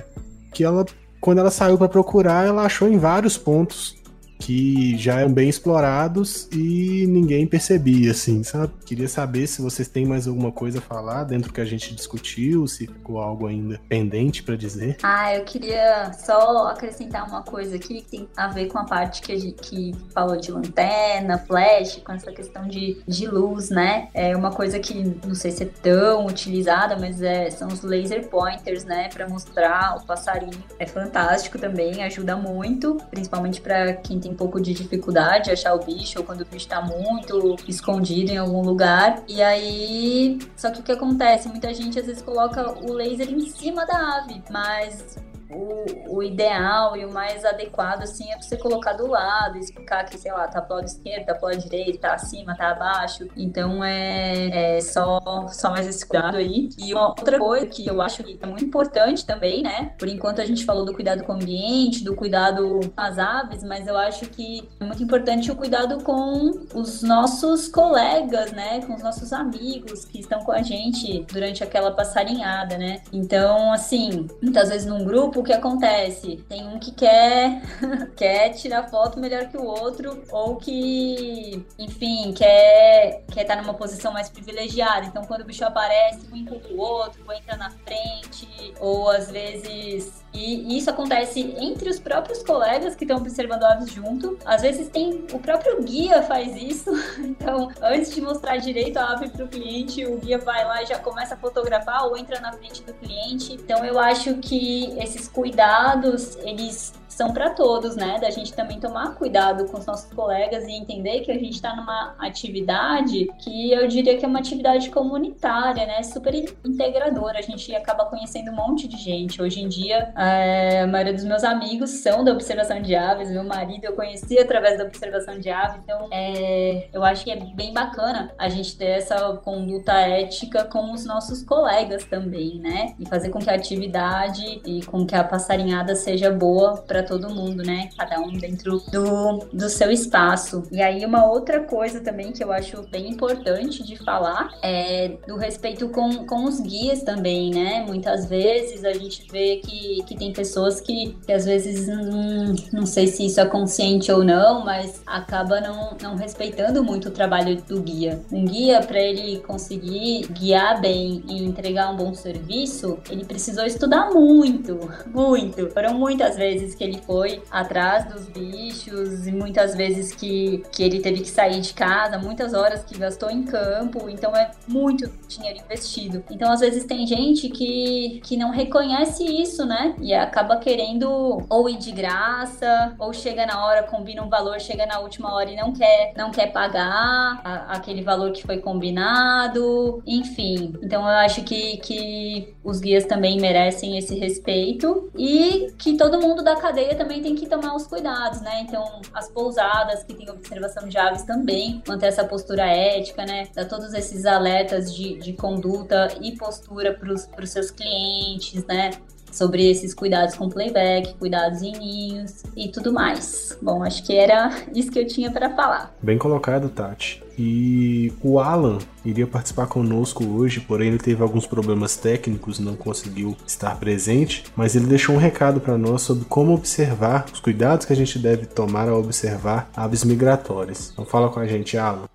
[0.52, 0.84] que ela,
[1.20, 4.01] quando ela saiu para procurar, ela achou em vários pontos
[4.42, 8.72] que já eram bem explorados e ninguém percebia, assim, sabe?
[8.84, 12.66] Queria saber se vocês têm mais alguma coisa a falar dentro que a gente discutiu,
[12.66, 14.96] se ficou algo ainda pendente para dizer.
[15.02, 19.22] Ah, eu queria só acrescentar uma coisa aqui que tem a ver com a parte
[19.22, 24.08] que a gente que falou de lanterna, flash, com essa questão de, de luz, né?
[24.12, 28.28] É uma coisa que não sei se é tão utilizada, mas é, são os laser
[28.28, 29.08] pointers, né?
[29.12, 30.62] Para mostrar o passarinho.
[30.78, 35.74] É fantástico também, ajuda muito, principalmente para quem tem um pouco de dificuldade de achar
[35.74, 39.22] o bicho ou quando o bicho tá muito escondido em algum lugar.
[39.28, 41.48] E aí, só que o que acontece?
[41.48, 45.16] Muita gente às vezes coloca o laser em cima da ave, mas
[45.54, 50.18] o, o, ideal e o mais adequado, assim, é você colocar do lado, explicar que,
[50.18, 53.28] sei lá, tá pro lado esquerdo, tá pro lado direito, tá acima, tá abaixo.
[53.36, 56.68] Então é, é só, só mais esse cuidado aí.
[56.78, 59.92] E uma outra coisa que eu acho que é muito importante também, né?
[59.98, 63.62] Por enquanto a gente falou do cuidado com o ambiente, do cuidado com as aves,
[63.62, 68.80] mas eu acho que é muito importante o cuidado com os nossos colegas, né?
[68.86, 73.02] Com os nossos amigos que estão com a gente durante aquela passarinhada, né?
[73.12, 76.36] Então, assim, muitas vezes num grupo o que acontece?
[76.48, 77.60] Tem um que quer,
[78.16, 84.12] quer tirar foto melhor que o outro, ou que, enfim, quer, quer estar numa posição
[84.12, 85.06] mais privilegiada.
[85.06, 89.30] Então, quando o bicho aparece, um empurra o outro, ou entra na frente, ou às
[89.30, 94.38] vezes e isso acontece entre os próprios colegas que estão observando aves junto.
[94.44, 96.90] Às vezes tem o próprio guia faz isso.
[97.42, 100.86] Então, antes de mostrar direito a ave para o cliente, o guia vai lá e
[100.86, 103.54] já começa a fotografar ou entra na frente do cliente.
[103.54, 108.18] Então, eu acho que esses cuidados, eles são para todos, né?
[108.18, 111.76] Da gente também tomar cuidado com os nossos colegas e entender que a gente está
[111.76, 116.02] numa atividade que eu diria que é uma atividade comunitária, né?
[116.02, 117.38] Super integradora.
[117.38, 119.42] A gente acaba conhecendo um monte de gente.
[119.42, 123.30] Hoje em dia, é, a maioria dos meus amigos são da observação de aves.
[123.30, 125.82] Meu marido eu conheci através da observação de aves.
[125.84, 130.92] Então, é, eu acho que é bem bacana a gente ter essa conduta ética com
[130.92, 132.94] os nossos colegas também, né?
[132.98, 137.30] E fazer com que a atividade e com que a passarinhada seja boa para todo
[137.30, 137.88] mundo, né?
[137.96, 140.62] Cada um dentro do, do seu espaço.
[140.70, 145.36] E aí, uma outra coisa também que eu acho bem importante de falar é do
[145.36, 147.84] respeito com, com os guias também, né?
[147.86, 152.86] Muitas vezes a gente vê que, que tem pessoas que, que às vezes não, não
[152.86, 157.60] sei se isso é consciente ou não, mas acaba não, não respeitando muito o trabalho
[157.62, 158.20] do guia.
[158.30, 164.10] Um guia, para ele conseguir guiar bem e entregar um bom serviço, ele precisou estudar
[164.10, 164.78] muito,
[165.12, 165.70] muito.
[165.70, 170.82] Foram muitas vezes que ele ele foi atrás dos bichos e muitas vezes que, que
[170.82, 175.10] ele teve que sair de casa, muitas horas que gastou em campo, então é muito
[175.26, 176.22] dinheiro investido.
[176.30, 179.94] Então, às vezes, tem gente que, que não reconhece isso, né?
[180.00, 184.84] E acaba querendo ou ir de graça, ou chega na hora, combina um valor, chega
[184.84, 190.02] na última hora e não quer, não quer pagar a, aquele valor que foi combinado,
[190.06, 190.74] enfim.
[190.82, 196.42] Então, eu acho que, que os guias também merecem esse respeito e que todo mundo
[196.42, 198.62] da cadeia cadeia também tem que tomar os cuidados, né?
[198.62, 203.48] Então, as pousadas que têm observação de aves também manter essa postura ética, né?
[203.54, 208.90] Dar todos esses alertas de, de conduta e postura para os seus clientes, né?
[209.30, 213.56] sobre esses cuidados com playback, cuidados em ninhos e tudo mais.
[213.62, 215.94] Bom, acho que era isso que eu tinha para falar.
[216.02, 217.21] Bem colocado, Tati.
[217.38, 223.36] E o Alan iria participar conosco hoje, porém ele teve alguns problemas técnicos, não conseguiu
[223.46, 227.92] estar presente, mas ele deixou um recado para nós sobre como observar os cuidados que
[227.92, 230.90] a gente deve tomar ao observar aves migratórias.
[230.92, 232.11] Então fala com a gente, Alan.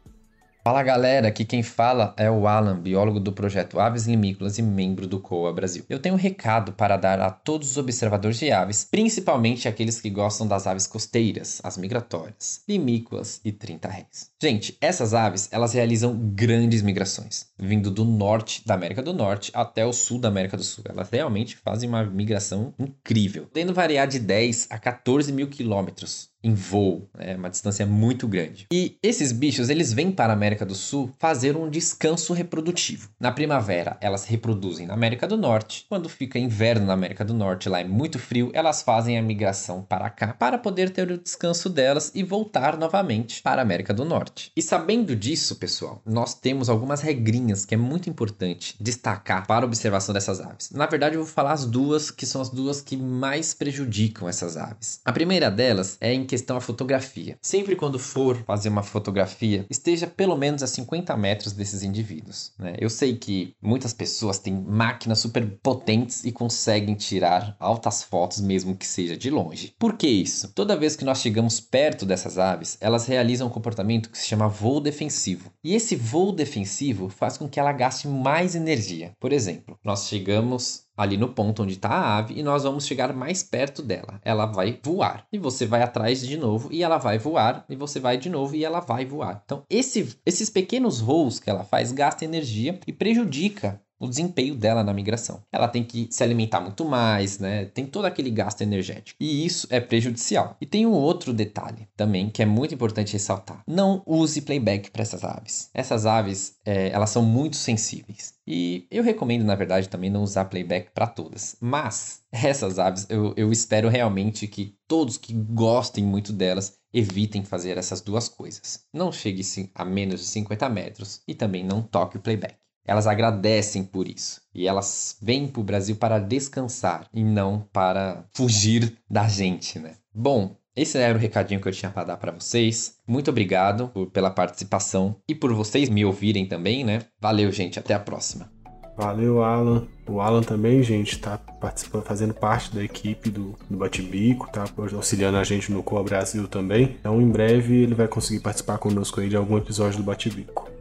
[0.67, 5.07] Fala galera, aqui quem fala é o Alan, biólogo do projeto Aves Limícolas e membro
[5.07, 5.85] do COA Brasil.
[5.87, 10.09] Eu tenho um recado para dar a todos os observadores de aves, principalmente aqueles que
[10.09, 14.29] gostam das aves costeiras, as migratórias, limícolas e 30 réis.
[14.43, 19.85] Gente, essas aves, elas realizam grandes migrações, vindo do norte da América do Norte até
[19.85, 20.83] o sul da América do Sul.
[20.89, 26.53] Elas realmente fazem uma migração incrível, podendo variar de 10 a 14 mil quilômetros em
[26.53, 28.67] voo, é uma distância muito grande.
[28.71, 33.09] E esses bichos, eles vêm para a América do Sul fazer um descanso reprodutivo.
[33.19, 35.85] Na primavera, elas reproduzem na América do Norte.
[35.89, 39.81] Quando fica inverno na América do Norte, lá é muito frio, elas fazem a migração
[39.81, 44.05] para cá para poder ter o descanso delas e voltar novamente para a América do
[44.05, 44.51] Norte.
[44.55, 49.67] E sabendo disso, pessoal, nós temos algumas regrinhas que é muito importante destacar para a
[49.67, 50.71] observação dessas aves.
[50.71, 54.55] Na verdade, eu vou falar as duas que são as duas que mais prejudicam essas
[54.55, 55.01] aves.
[55.03, 57.35] A primeira delas é em questão a fotografia.
[57.41, 62.53] Sempre quando for fazer uma fotografia, esteja pelo menos a 50 metros desses indivíduos.
[62.59, 62.75] Né?
[62.79, 68.75] Eu sei que muitas pessoas têm máquinas super potentes e conseguem tirar altas fotos, mesmo
[68.75, 69.73] que seja de longe.
[69.79, 70.51] Por que isso?
[70.53, 74.47] Toda vez que nós chegamos perto dessas aves, elas realizam um comportamento que se chama
[74.47, 75.51] voo defensivo.
[75.63, 79.11] E esse voo defensivo faz com que ela gaste mais energia.
[79.19, 83.13] Por exemplo, nós chegamos ali no ponto onde está a ave e nós vamos chegar
[83.13, 84.19] mais perto dela.
[84.25, 87.99] Ela vai voar e você vai atrás de novo e ela vai voar e você
[87.99, 89.41] vai de novo e ela vai voar.
[89.45, 94.83] Então, esse, esses pequenos voos que ela faz gastam energia e prejudica o desempenho dela
[94.83, 95.41] na migração.
[95.51, 97.65] Ela tem que se alimentar muito mais, né?
[97.65, 99.17] Tem todo aquele gasto energético.
[99.19, 100.55] E isso é prejudicial.
[100.61, 103.63] E tem um outro detalhe também que é muito importante ressaltar.
[103.67, 105.69] Não use playback para essas aves.
[105.73, 108.35] Essas aves, é, elas são muito sensíveis.
[108.45, 111.57] E eu recomendo, na verdade, também não usar playback para todas.
[111.59, 117.77] Mas essas aves, eu, eu espero realmente que todos que gostem muito delas evitem fazer
[117.77, 118.85] essas duas coisas.
[118.93, 119.41] Não chegue
[119.75, 122.55] a menos de 50 metros e também não toque o playback.
[122.87, 124.41] Elas agradecem por isso.
[124.55, 129.95] E elas vêm para o Brasil para descansar e não para fugir da gente, né?
[130.13, 132.95] Bom, esse era o recadinho que eu tinha para dar para vocês.
[133.05, 137.01] Muito obrigado por, pela participação e por vocês me ouvirem também, né?
[137.19, 137.77] Valeu, gente.
[137.77, 138.49] Até a próxima.
[138.95, 139.87] Valeu, Alan.
[140.07, 144.65] O Alan também, gente, está participando, fazendo parte da equipe do, do Bate-Bico, tá
[144.95, 146.95] auxiliando a gente no Coa Brasil também.
[146.99, 150.76] Então, em breve, ele vai conseguir participar conosco aí de algum episódio do Bate-Bico.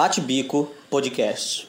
[0.00, 1.68] Bate Bico Podcast.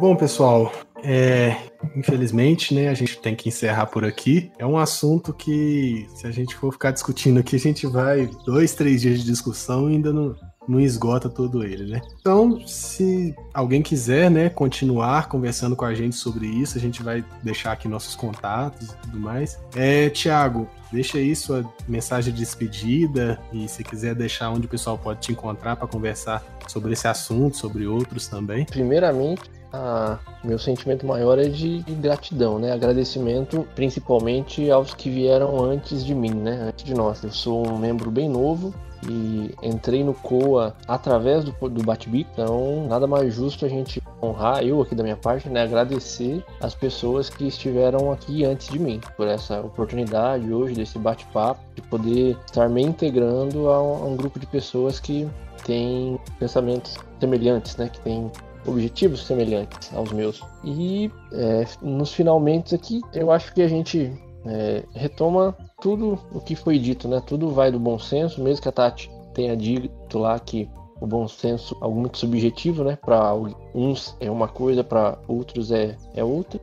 [0.00, 1.56] Bom, pessoal, é,
[1.94, 4.50] infelizmente, né, a gente tem que encerrar por aqui.
[4.58, 8.74] É um assunto que, se a gente for ficar discutindo aqui, a gente vai dois,
[8.74, 10.34] três dias de discussão e ainda não,
[10.66, 12.00] não esgota todo ele, né?
[12.20, 17.24] Então, se alguém quiser, né, continuar conversando com a gente sobre isso, a gente vai
[17.42, 19.58] deixar aqui nossos contatos e tudo mais.
[19.74, 24.96] É, Tiago, deixa aí sua mensagem de despedida e se quiser deixar onde o pessoal
[24.96, 28.64] pode te encontrar para conversar sobre esse assunto, sobre outros também.
[28.64, 29.42] Primeiramente,
[29.72, 32.72] a, meu sentimento maior é de, de, gratidão, né?
[32.72, 36.68] Agradecimento principalmente aos que vieram antes de mim, né?
[36.68, 37.22] Antes de nós.
[37.22, 38.72] Eu sou um membro bem novo
[39.08, 44.64] e entrei no COA através do, do Batbico, então nada mais justo a gente honrar,
[44.64, 49.00] eu aqui da minha parte, né, agradecer as pessoas que estiveram aqui antes de mim,
[49.16, 54.16] por essa oportunidade hoje desse bate-papo, de poder estar me integrando a um, a um
[54.16, 55.28] grupo de pessoas que
[55.64, 58.30] têm pensamentos semelhantes, né, que têm
[58.66, 60.42] objetivos semelhantes aos meus.
[60.64, 64.12] E é, nos finalmente aqui, eu acho que a gente
[64.46, 67.20] é, retoma tudo o que foi dito, né?
[67.20, 70.66] Tudo vai do bom senso, mesmo que a Tati tenha dito lá que
[70.98, 72.96] o bom senso é algo muito subjetivo, né?
[72.96, 73.34] Para
[73.74, 76.58] uns é uma coisa, para outros é, é outra,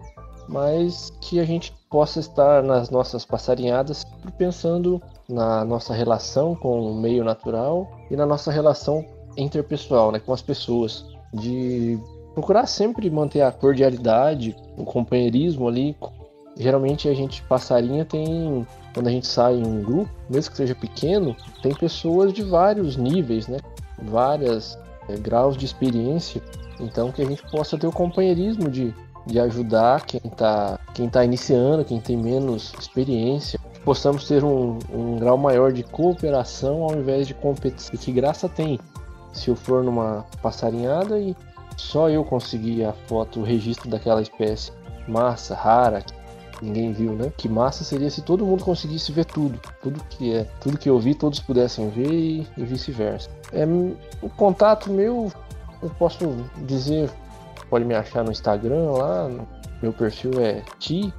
[0.50, 4.04] mas que a gente possa estar nas nossas passarinhadas
[4.40, 5.00] pensando
[5.30, 9.06] na nossa relação com o meio natural e na nossa relação
[9.38, 10.18] interpessoal, né?
[10.18, 12.00] Com as pessoas, de
[12.34, 15.96] procurar sempre manter a cordialidade, o companheirismo ali
[16.62, 20.76] Geralmente a gente passarinha tem quando a gente sai em um grupo, mesmo que seja
[20.76, 23.58] pequeno, tem pessoas de vários níveis, né?
[24.04, 24.78] Várias
[25.10, 26.40] é, graus de experiência.
[26.80, 28.94] Então que a gente possa ter o companheirismo de,
[29.26, 33.60] de ajudar quem está quem tá iniciando, quem tem menos experiência.
[33.84, 37.96] Possamos ter um, um grau maior de cooperação ao invés de competição.
[37.96, 38.80] E que graça tem
[39.34, 41.36] se eu for numa passarinhada e
[41.76, 44.72] só eu conseguir a foto, o registro daquela espécie
[45.08, 46.04] massa, rara,
[46.62, 47.32] ninguém viu, né?
[47.36, 51.00] Que massa seria se todo mundo conseguisse ver tudo, tudo que é, tudo que eu
[51.00, 53.30] vi, todos pudessem ver e, e vice-versa.
[53.52, 53.66] É,
[54.22, 55.32] o contato meu,
[55.82, 56.36] eu posso
[56.66, 57.10] dizer,
[57.70, 59.30] pode me achar no Instagram lá,
[59.82, 61.14] meu perfil é ti,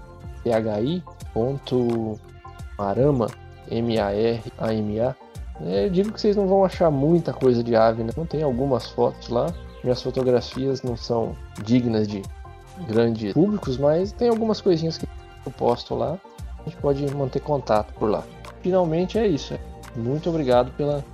[1.34, 2.18] ponto
[2.78, 3.28] marama,
[3.70, 5.14] M-A-R-A-M-A.
[5.60, 8.10] É, eu digo que vocês não vão achar muita coisa de ave, né?
[8.16, 9.52] Não tem algumas fotos lá.
[9.82, 12.22] Minhas fotografias não são dignas de
[12.86, 15.06] grandes públicos, mas tem algumas coisinhas que
[15.44, 16.18] eu posto lá.
[16.60, 18.22] A gente pode manter contato por lá.
[18.62, 19.58] Finalmente é isso.
[19.96, 21.04] Muito obrigado pela,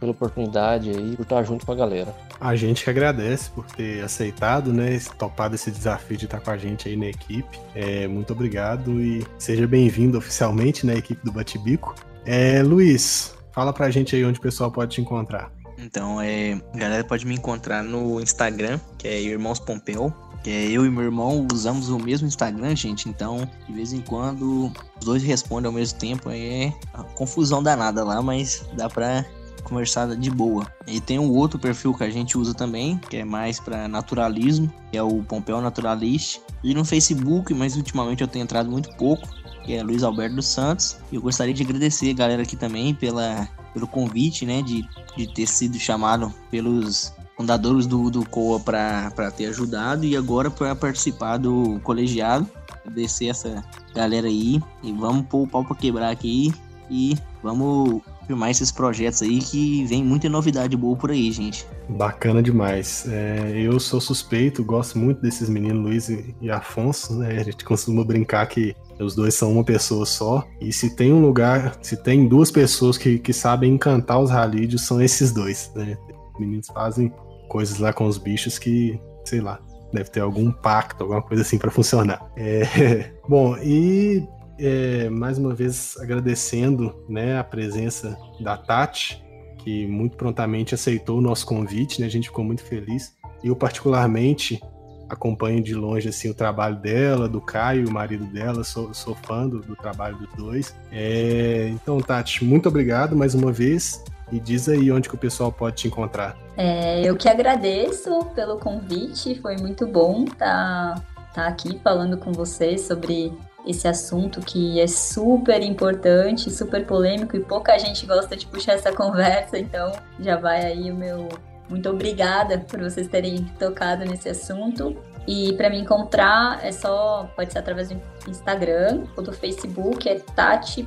[0.00, 2.14] pela oportunidade aí, por estar junto com a galera.
[2.40, 6.56] A gente que agradece por ter aceitado, né, topado esse desafio de estar com a
[6.56, 7.58] gente aí na equipe.
[7.74, 11.94] É, muito obrigado e seja bem-vindo oficialmente na equipe do Batibico.
[12.24, 15.50] É, Luiz, fala pra gente aí onde o pessoal pode te encontrar.
[15.78, 20.12] Então, é, a galera pode me encontrar no Instagram, que é Irmãos Pompeu,
[20.46, 24.72] é, eu e meu irmão usamos o mesmo Instagram, gente, então de vez em quando
[24.98, 26.72] os dois respondem ao mesmo tempo, é
[27.14, 29.24] confusão danada lá, mas dá pra
[29.66, 30.66] conversada de boa.
[30.86, 34.72] E tem um outro perfil que a gente usa também, que é mais para naturalismo,
[34.90, 36.40] que é o Pompeu Naturalist.
[36.62, 39.28] E no Facebook, mas ultimamente eu tenho entrado muito pouco,
[39.64, 40.96] que é Luiz Alberto dos Santos.
[41.12, 44.86] Eu gostaria de agradecer a galera aqui também pela, pelo convite, né, de,
[45.16, 50.74] de ter sido chamado pelos fundadores do, do COA para ter ajudado e agora para
[50.74, 52.48] participar do colegiado.
[52.84, 53.64] Agradecer essa
[53.94, 56.52] galera aí e vamos pôr o pau para quebrar aqui
[56.90, 61.66] e vamos filmar esses projetos aí que vem muita novidade boa por aí, gente.
[61.88, 63.06] Bacana demais.
[63.08, 67.38] É, eu sou suspeito, gosto muito desses meninos Luiz e Afonso, né?
[67.38, 70.46] A gente costuma brincar que os dois são uma pessoa só.
[70.60, 74.86] E se tem um lugar, se tem duas pessoas que, que sabem encantar os ralídeos,
[74.86, 75.96] são esses dois, né?
[76.34, 77.12] Os meninos fazem
[77.48, 79.60] coisas lá com os bichos que, sei lá,
[79.92, 82.24] deve ter algum pacto, alguma coisa assim para funcionar.
[82.36, 84.26] É, bom, e
[84.58, 89.22] é, mais uma vez agradecendo né, a presença da Tati,
[89.58, 92.06] que muito prontamente aceitou o nosso convite, né?
[92.06, 93.16] A gente ficou muito feliz.
[93.42, 94.60] Eu, particularmente,
[95.08, 99.48] acompanho de longe assim, o trabalho dela, do Caio, o marido dela, sou, sou fã
[99.48, 100.74] do, do trabalho dos dois.
[100.90, 104.02] É, então, Tati, muito obrigado mais uma vez.
[104.30, 106.36] E diz aí onde que o pessoal pode te encontrar.
[106.56, 111.02] É, eu que agradeço pelo convite, foi muito bom estar tá,
[111.34, 113.32] tá aqui falando com vocês sobre
[113.66, 118.92] esse assunto que é super importante, super polêmico e pouca gente gosta de puxar essa
[118.92, 121.28] conversa, então já vai aí o meu
[121.68, 124.96] muito obrigada por vocês terem tocado nesse assunto.
[125.26, 130.20] E para me encontrar é só, pode ser através do Instagram ou do Facebook, é
[130.20, 130.86] Tati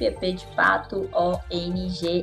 [0.00, 2.22] é P de pato, O-N-G-I-L-U-P-P-I.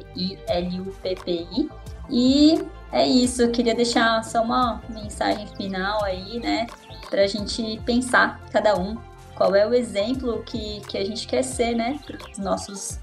[2.09, 2.61] E
[2.91, 6.67] é isso, eu queria deixar só uma mensagem final aí, né,
[7.09, 8.95] pra gente pensar, cada um,
[9.35, 12.99] qual é o exemplo que, que a gente quer ser, né, para os nossos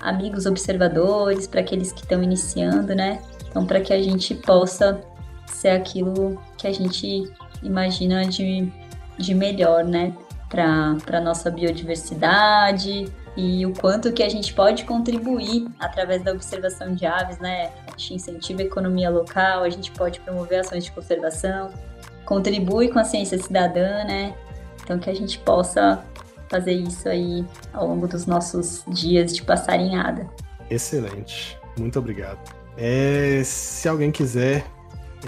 [0.00, 3.22] amigos observadores, para aqueles que estão iniciando, né?
[3.48, 5.00] Então, para que a gente possa
[5.46, 7.30] ser aquilo que a gente
[7.62, 8.70] imagina de,
[9.18, 10.14] de melhor, né?
[10.48, 16.94] Para a nossa biodiversidade e o quanto que a gente pode contribuir através da observação
[16.94, 17.70] de aves, né?
[17.86, 21.70] A gente incentiva a economia local, a gente pode promover ações de conservação,
[22.24, 24.34] contribui com a ciência cidadã, né?
[24.82, 26.04] Então que a gente possa
[26.48, 30.28] fazer isso aí ao longo dos nossos dias de passarinhada.
[30.68, 32.38] Excelente, muito obrigado.
[32.76, 34.64] É, se alguém quiser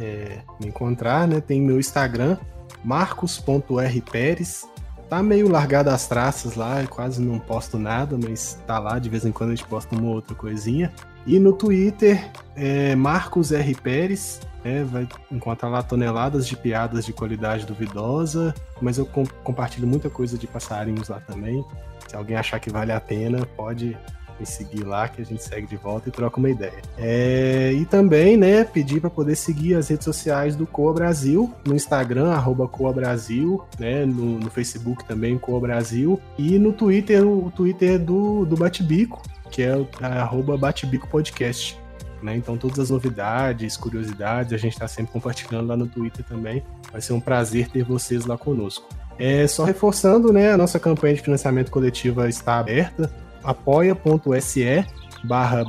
[0.00, 2.36] é, me encontrar, né, tem meu Instagram,
[2.84, 4.68] marcos.rperes.
[5.08, 9.26] Tá meio largado as traças lá, quase não posto nada, mas tá lá, de vez
[9.26, 10.90] em quando a gente posta uma outra coisinha.
[11.26, 13.74] E no Twitter, é Marcos R.
[13.74, 19.06] Pérez, é, vai encontrar lá toneladas de piadas de qualidade duvidosa, mas eu
[19.44, 21.64] compartilho muita coisa de passarinhos lá também.
[22.08, 23.96] Se alguém achar que vale a pena, pode
[24.42, 26.82] me seguir lá que a gente segue de volta e troca uma ideia.
[26.98, 31.74] É, e também, né, pedir para poder seguir as redes sociais do Coa Brasil, no
[31.74, 37.50] Instagram, arroba Coa Brasil, né, no, no Facebook também, Coa Brasil, e no Twitter, o
[37.54, 41.80] Twitter do, do Bate-Bico, que é, é arroba Bate-Bico Podcast.
[42.20, 42.36] Né?
[42.36, 46.62] Então, todas as novidades, curiosidades, a gente está sempre compartilhando lá no Twitter também.
[46.90, 48.88] Vai ser um prazer ter vocês lá conosco.
[49.18, 53.10] É, só reforçando, né, a nossa campanha de financiamento coletiva está aberta
[53.44, 54.84] apoia.se
[55.24, 55.64] barra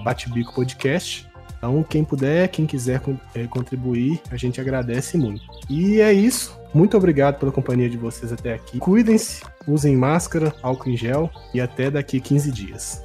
[0.53, 1.27] Podcast.
[1.57, 3.01] Então, quem puder, quem quiser
[3.33, 5.43] é, contribuir, a gente agradece muito.
[5.69, 6.59] E é isso.
[6.73, 8.79] Muito obrigado pela companhia de vocês até aqui.
[8.79, 13.03] Cuidem-se, usem máscara, álcool em gel e até daqui 15 dias.